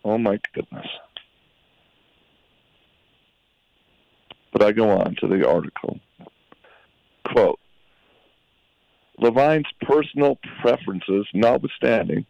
[0.04, 0.86] Oh, my goodness.
[4.52, 5.98] But I go on to the article.
[7.24, 7.58] Quote
[9.18, 12.26] Levine's personal preferences notwithstanding,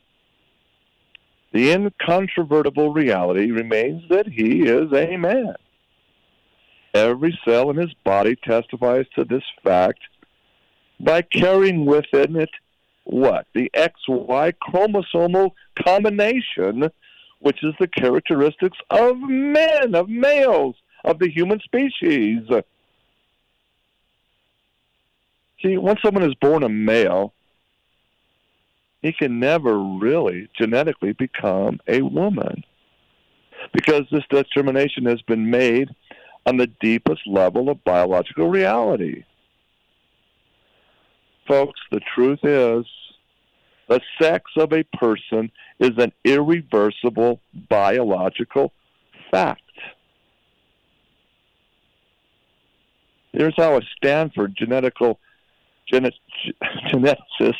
[1.52, 5.54] the incontrovertible reality remains that he is a man.
[6.92, 10.00] Every cell in his body testifies to this fact
[11.00, 12.50] by carrying within it
[13.04, 13.46] what?
[13.54, 15.52] The XY chromosomal
[15.84, 16.90] combination,
[17.44, 22.40] which is the characteristics of men, of males, of the human species.
[25.62, 27.34] See, once someone is born a male,
[29.02, 32.64] he can never really genetically become a woman
[33.74, 35.90] because this determination has been made
[36.46, 39.22] on the deepest level of biological reality.
[41.46, 42.86] Folks, the truth is
[43.88, 48.72] the sex of a person is an irreversible biological
[49.30, 49.60] fact.
[53.32, 55.18] Here's how a Stanford genetical
[55.90, 56.14] genet,
[56.92, 57.54] geneticist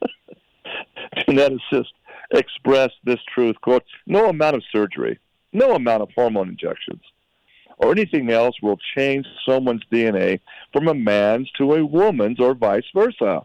[1.28, 1.92] geneticist
[2.32, 5.18] expressed this truth quote no amount of surgery
[5.52, 7.02] no amount of hormone injections
[7.78, 10.40] or anything else will change someone's dna
[10.72, 13.44] from a man's to a woman's or vice versa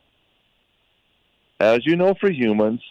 [1.61, 2.81] as you know for humans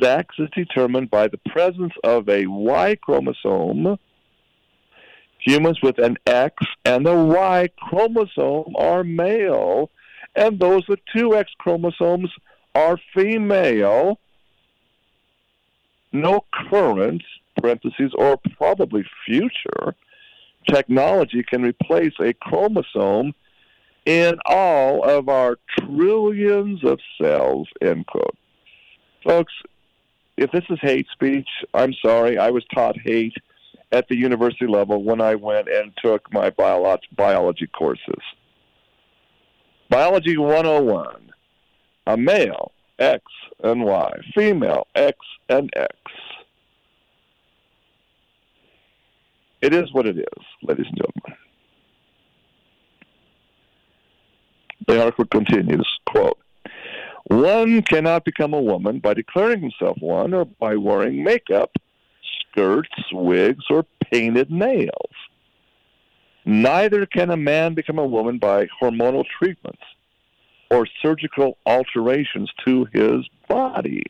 [0.00, 3.98] sex is determined by the presence of a y chromosome
[5.38, 6.54] humans with an x
[6.84, 9.90] and a y chromosome are male
[10.34, 12.30] and those with two X chromosomes
[12.74, 14.18] are female.
[16.12, 17.22] No current,
[17.58, 19.94] parentheses, or probably future
[20.68, 23.34] technology can replace a chromosome
[24.04, 28.36] in all of our trillions of cells, end quote.
[29.24, 29.52] Folks,
[30.36, 32.38] if this is hate speech, I'm sorry.
[32.38, 33.36] I was taught hate
[33.92, 38.22] at the university level when I went and took my biology courses.
[39.88, 41.30] Biology 101.
[42.06, 43.22] A male, X
[43.62, 44.12] and Y.
[44.34, 45.94] Female, X and X.
[49.60, 51.41] It is what it is, ladies and gentlemen.
[54.86, 56.38] The article continues, quote,
[57.24, 61.70] one cannot become a woman by declaring himself one or by wearing makeup,
[62.40, 65.14] skirts, wigs, or painted nails.
[66.44, 69.82] Neither can a man become a woman by hormonal treatments
[70.70, 74.02] or surgical alterations to his body.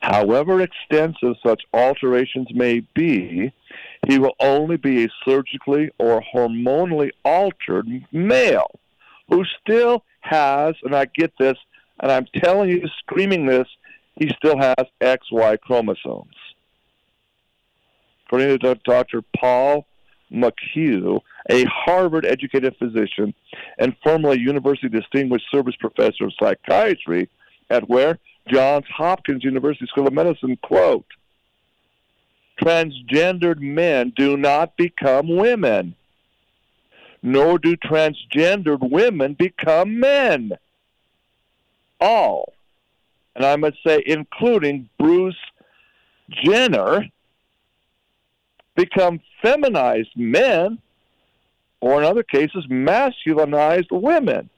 [0.00, 3.52] However extensive such alterations may be,
[4.06, 8.78] he will only be a surgically or hormonally altered male
[9.28, 11.56] who still has, and I get this,
[12.00, 13.66] and I'm telling you, screaming this,
[14.16, 16.34] he still has XY chromosomes.
[18.26, 19.22] According to Dr.
[19.36, 19.86] Paul
[20.32, 21.20] McHugh,
[21.50, 23.34] a Harvard educated physician
[23.78, 27.28] and formerly University Distinguished Service Professor of Psychiatry
[27.70, 28.18] at where?
[28.48, 31.06] Johns Hopkins University School of Medicine, quote,
[32.60, 35.94] transgendered men do not become women,
[37.22, 40.52] nor do transgendered women become men.
[42.00, 42.52] All,
[43.34, 45.38] and I must say, including Bruce
[46.30, 47.06] Jenner,
[48.76, 50.78] become feminized men,
[51.80, 54.50] or in other cases, masculinized women.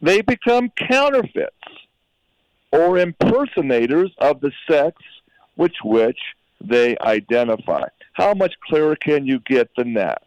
[0.00, 1.54] They become counterfeits
[2.72, 4.96] or impersonators of the sex
[5.56, 6.18] with which
[6.60, 7.84] they identify.
[8.14, 10.22] How much clearer can you get than that?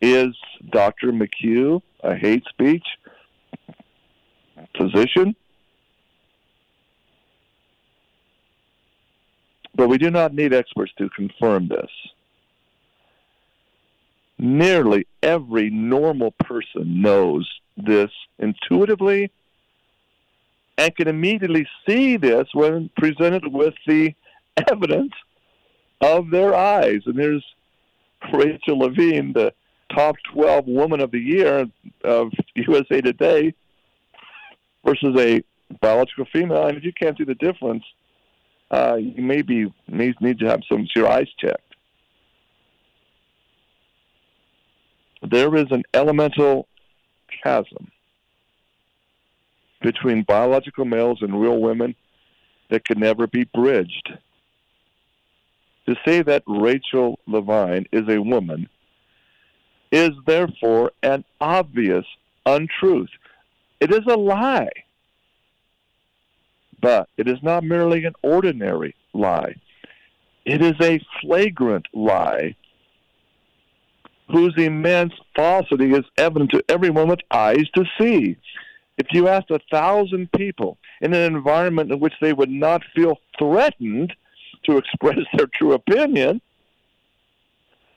[0.00, 0.34] Is
[0.70, 1.12] Dr.
[1.12, 2.84] McHugh a hate speech
[4.76, 5.34] physician?
[9.74, 11.90] But we do not need experts to confirm this.
[14.38, 19.30] Nearly every normal person knows this intuitively
[20.82, 24.14] and can immediately see this when presented with the
[24.70, 25.12] evidence
[26.00, 27.02] of their eyes.
[27.06, 27.44] And there's
[28.32, 29.52] Rachel Levine, the
[29.94, 31.66] top 12 woman of the year
[32.04, 33.54] of USA Today
[34.84, 35.42] versus a
[35.80, 37.84] biological female, and if you can't see the difference,
[38.70, 39.48] uh, you need,
[39.88, 41.60] need to have some your eyes checked.
[45.22, 46.66] There is an elemental
[47.44, 47.92] chasm
[49.82, 51.94] between biological males and real women
[52.70, 54.12] that could never be bridged.
[55.86, 58.68] To say that Rachel Levine is a woman
[59.90, 62.06] is therefore an obvious
[62.46, 63.10] untruth.
[63.80, 64.70] It is a lie.
[66.80, 69.54] But it is not merely an ordinary lie.
[70.44, 72.56] It is a flagrant lie
[74.30, 78.36] whose immense falsity is evident to everyone with eyes to see.
[78.98, 83.18] If you asked a thousand people in an environment in which they would not feel
[83.38, 84.12] threatened
[84.64, 86.40] to express their true opinion,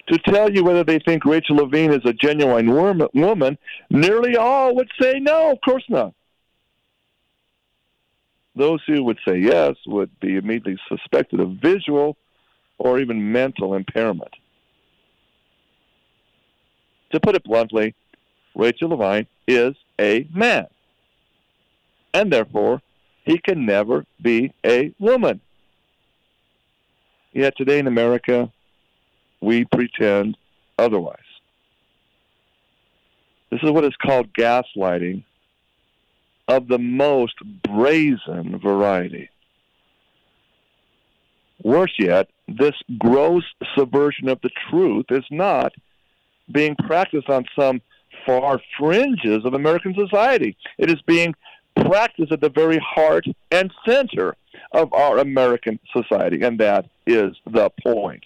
[0.07, 3.57] to tell you whether they think Rachel Levine is a genuine woman,
[3.89, 6.13] nearly all would say no, of course not.
[8.55, 12.15] Those who would say yes would be immediately suspected of visual
[12.77, 14.31] or even mental impairment.
[17.11, 17.95] To put it bluntly,
[18.55, 20.67] Rachel Levine is a man.
[22.15, 22.81] And therefore,
[23.25, 25.41] he can never be a woman.
[27.33, 28.49] Yet today in America,
[29.41, 30.37] we pretend
[30.79, 31.17] otherwise.
[33.51, 35.25] This is what is called gaslighting
[36.47, 39.29] of the most brazen variety.
[41.63, 43.43] Worse yet, this gross
[43.77, 45.73] subversion of the truth is not
[46.49, 47.81] being practiced on some
[48.25, 50.55] far fringes of American society.
[50.77, 51.35] It is being
[51.75, 54.35] practiced at the very heart and center
[54.71, 58.23] of our American society, and that is the point.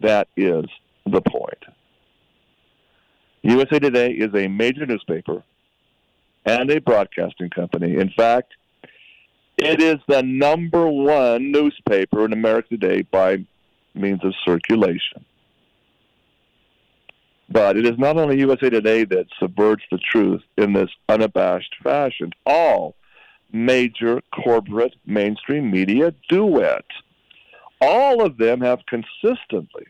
[0.00, 0.64] That is
[1.06, 1.64] the point.
[3.42, 5.42] USA Today is a major newspaper
[6.46, 7.96] and a broadcasting company.
[7.96, 8.54] In fact,
[9.56, 13.44] it is the number one newspaper in America today by
[13.94, 15.24] means of circulation.
[17.48, 22.32] But it is not only USA Today that subverts the truth in this unabashed fashion.
[22.46, 22.96] All
[23.52, 26.86] major corporate mainstream media do it.
[27.80, 29.84] All of them have consistently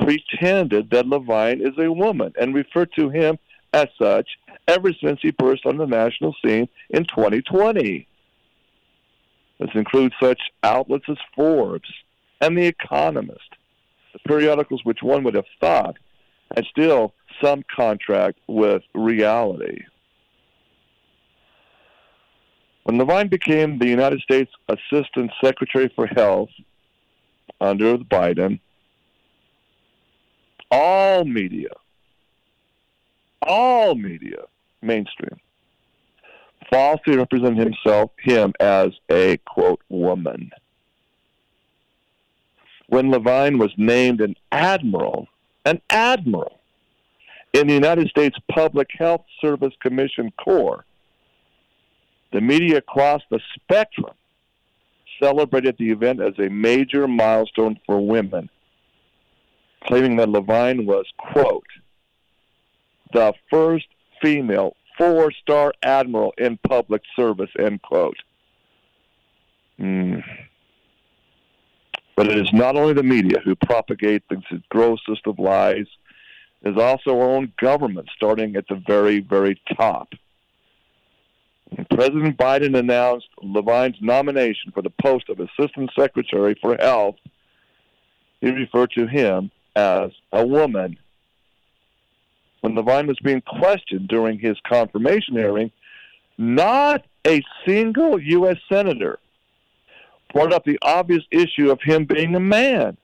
[0.00, 3.38] pretended that Levine is a woman and referred to him
[3.72, 4.28] as such
[4.66, 8.06] ever since he burst on the national scene in 2020.
[9.58, 11.92] This includes such outlets as Forbes
[12.40, 13.56] and The Economist,
[14.14, 15.96] the periodicals which one would have thought
[16.54, 19.82] had still some contract with reality.
[22.84, 26.48] When Levine became the United States Assistant Secretary for Health
[27.60, 28.60] under Biden,
[30.70, 31.70] all media,
[33.42, 34.38] all media,
[34.82, 35.38] mainstream,
[36.70, 40.50] falsely represented himself, him as a, quote, woman.
[42.88, 45.28] When Levine was named an admiral,
[45.64, 46.60] an admiral
[47.52, 50.84] in the United States Public Health Service Commission Corps,
[52.32, 54.14] the media across the spectrum
[55.20, 58.48] celebrated the event as a major milestone for women,
[59.84, 61.66] claiming that Levine was, quote,
[63.12, 63.86] the first
[64.22, 68.16] female four star admiral in public service, end quote.
[69.80, 70.22] Mm.
[72.20, 75.86] But it is not only the media who propagate the grossest of lies,
[76.60, 80.08] it is also our own government, starting at the very, very top.
[81.70, 87.16] When President Biden announced Levine's nomination for the post of Assistant Secretary for Health.
[88.42, 90.98] He referred to him as a woman
[92.60, 95.70] when Levine was being questioned during his confirmation hearing,
[96.36, 98.58] not a single U.S.
[98.70, 99.18] senator
[100.32, 102.96] brought up the obvious issue of him being a man.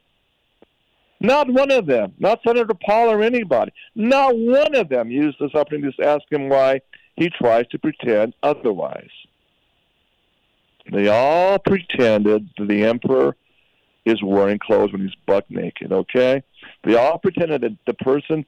[1.20, 5.54] Not one of them, not Senator Paul or anybody, not one of them used this
[5.54, 6.80] opportunity to ask him why
[7.16, 9.08] he tries to pretend otherwise.
[10.92, 13.34] They all pretended that the emperor
[14.04, 16.42] is wearing clothes when he's buck naked, okay?
[16.84, 18.44] They all pretended that the person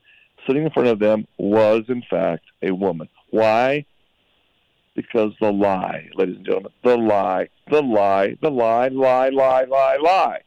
[0.47, 3.09] sitting in front of them was, in fact, a woman.
[3.31, 3.87] Why?
[4.99, 9.96] Because the lie, ladies and gentlemen, the lie, the lie, the lie, lie, lie, lie,
[10.03, 10.40] lie.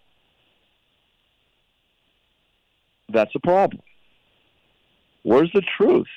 [3.08, 3.82] That's a problem.
[5.24, 6.08] Where's the truth?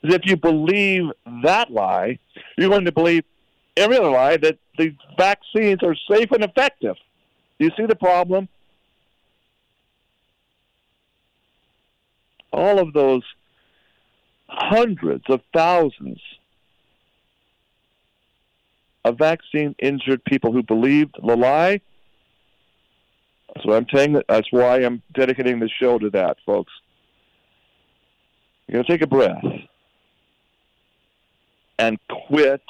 [0.00, 1.10] Because if you believe
[1.42, 2.18] that lie,
[2.56, 3.24] you're going to believe
[3.76, 6.96] every other lie that the vaccines are safe and effective.
[7.58, 8.48] Do you see the problem?
[12.52, 13.22] all of those
[14.46, 16.20] hundreds of thousands
[19.04, 21.80] of vaccine injured people who believed the lie.
[23.64, 24.14] What I'm saying.
[24.14, 26.72] That that's why I'm dedicating the show to that, folks.
[28.66, 29.44] You're going to take a breath
[31.78, 31.98] and
[32.28, 32.62] quit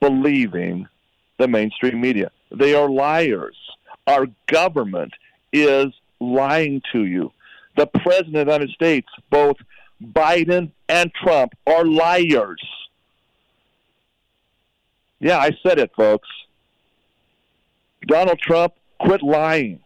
[0.00, 0.86] believing
[1.38, 2.30] the mainstream media.
[2.50, 3.56] They are liars.
[4.06, 5.14] Our government
[5.52, 5.86] is
[6.20, 7.32] lying to you.
[7.76, 9.56] The President of the United States, both
[10.02, 12.62] Biden and Trump, are liars.
[15.20, 16.28] Yeah, I said it, folks.
[18.06, 19.80] Donald Trump, quit lying.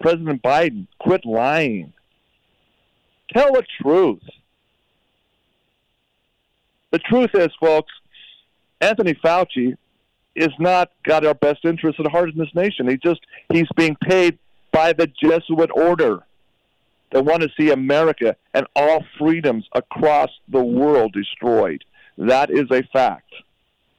[0.00, 1.92] President Biden, quit lying.
[3.32, 4.22] Tell the truth.
[6.90, 7.92] The truth is, folks,
[8.80, 9.76] Anthony Fauci
[10.34, 12.88] is not got our best interests at heart in this nation.
[12.88, 13.20] He just
[13.52, 14.38] he's being paid
[14.72, 16.22] by the Jesuit order
[17.10, 21.84] that want to see America and all freedoms across the world destroyed.
[22.16, 23.32] That is a fact.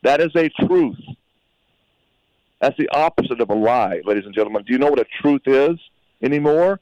[0.04, 1.00] That is a truth.
[2.62, 4.64] That's the opposite of a lie, ladies and gentlemen.
[4.66, 5.78] Do you know what a truth is
[6.22, 6.80] anymore?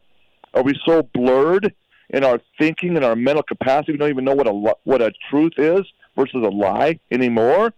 [0.53, 1.73] Are we so blurred
[2.09, 5.11] in our thinking and our mental capacity we don't even know what a what a
[5.29, 5.81] truth is
[6.15, 7.73] versus a lie anymore?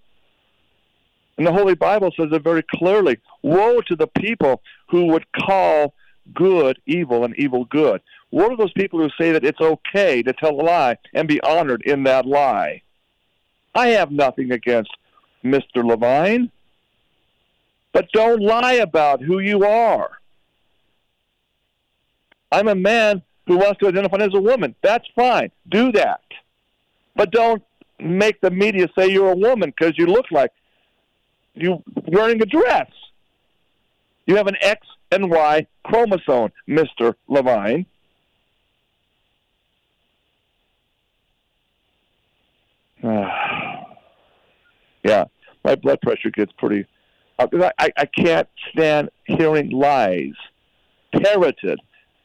[1.38, 3.18] And the Holy Bible says it very clearly.
[3.44, 5.94] Woe to the people who would call
[6.34, 8.02] good evil and evil good.
[8.30, 11.42] What are those people who say that it's okay to tell a lie and be
[11.42, 12.82] honored in that lie?
[13.74, 14.92] I have nothing against
[15.44, 15.84] Mr.
[15.84, 16.52] Levine,
[17.92, 20.12] but don't lie about who you are.
[22.52, 24.76] I'm a man who wants to identify as a woman.
[24.82, 25.52] That's fine.
[25.70, 26.22] Do that.
[27.16, 27.64] But don't
[28.00, 30.52] make the media say you're a woman because you look like
[31.54, 32.90] you're wearing a dress.
[34.26, 37.16] You have an X and Y chromosome, Mr.
[37.28, 37.86] Levine.
[43.02, 43.49] Ah.
[45.70, 46.88] My blood pressure gets pretty.
[47.38, 47.48] Uh,
[47.78, 50.34] I, I can't stand hearing lies,
[51.14, 51.80] parroted,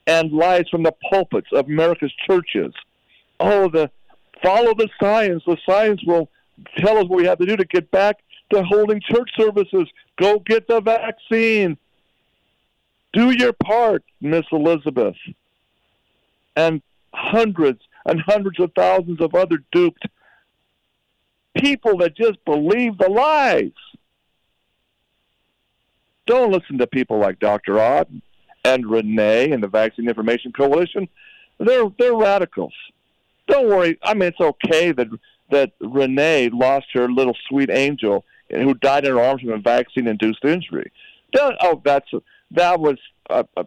[0.07, 2.73] and lies from the pulpits of America's churches.
[3.39, 3.91] Oh, the
[4.43, 5.43] follow the science.
[5.45, 6.29] The science will
[6.77, 8.17] tell us what we have to do to get back
[8.51, 9.87] to holding church services.
[10.19, 11.77] Go get the vaccine.
[13.13, 15.15] Do your part, Miss Elizabeth.
[16.55, 16.81] And
[17.13, 20.05] hundreds and hundreds of thousands of other duped
[21.55, 23.71] people that just believe the lies.
[26.25, 27.79] Don't listen to people like Dr.
[27.79, 28.07] Ott
[28.63, 31.07] and Renee and the Vaccine Information Coalition.
[31.59, 32.73] They're they're radicals.
[33.47, 33.97] Don't worry.
[34.03, 35.07] I mean, it's okay that
[35.51, 40.43] that Renee lost her little sweet angel who died in her arms from a vaccine-induced
[40.43, 40.91] injury.
[41.31, 42.09] Don't, oh, that's
[42.51, 42.97] that was
[43.29, 43.65] a, a,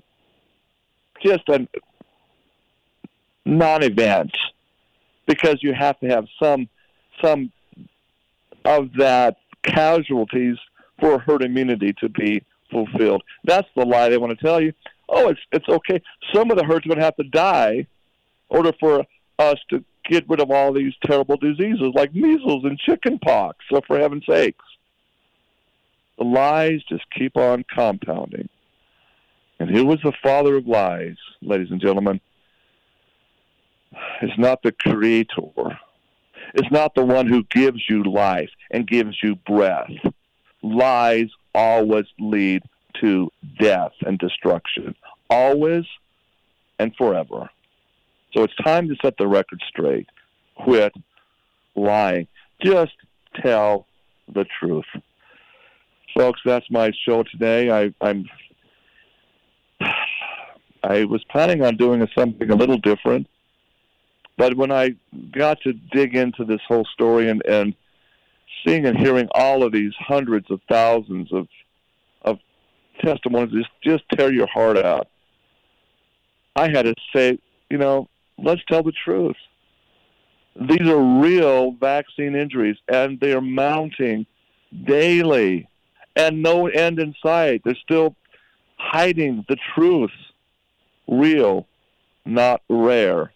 [1.22, 1.66] just a
[3.44, 4.36] non-event
[5.26, 6.68] because you have to have some
[7.22, 7.52] some
[8.68, 10.56] of that casualties
[11.00, 13.22] for herd immunity to be fulfilled.
[13.44, 14.74] That's the lie they want to tell you.
[15.08, 16.02] Oh, it's it's okay.
[16.34, 17.86] Some of the herd's are going to have to die in
[18.50, 19.04] order for
[19.38, 23.56] us to get rid of all these terrible diseases like measles and chickenpox.
[23.72, 24.64] So, for heaven's sakes,
[26.18, 28.50] the lies just keep on compounding.
[29.60, 32.20] And who was the father of lies, ladies and gentlemen?
[34.20, 35.78] It's not the creator
[36.54, 39.90] is not the one who gives you life and gives you breath.
[40.62, 42.62] Lies always lead
[43.00, 43.30] to
[43.60, 44.94] death and destruction,
[45.30, 45.84] always
[46.78, 47.48] and forever.
[48.34, 50.06] So it's time to set the record straight.
[50.56, 50.92] Quit
[51.74, 52.26] lying.
[52.62, 52.92] Just
[53.42, 53.86] tell
[54.32, 54.84] the truth.
[56.16, 57.70] Folks, that's my show today.
[57.70, 58.28] I, I'm
[60.82, 63.26] I was planning on doing something a little different.
[64.38, 64.94] But when I
[65.32, 67.74] got to dig into this whole story and, and
[68.64, 71.48] seeing and hearing all of these hundreds of thousands of
[72.22, 72.38] of
[73.00, 75.08] testimonies just just tear your heart out.
[76.54, 78.08] I had to say, you know,
[78.38, 79.36] let's tell the truth.
[80.56, 84.24] These are real vaccine injuries and they are mounting
[84.84, 85.68] daily
[86.14, 87.62] and no end in sight.
[87.64, 88.14] They're still
[88.76, 90.12] hiding the truth.
[91.08, 91.66] Real,
[92.24, 93.32] not rare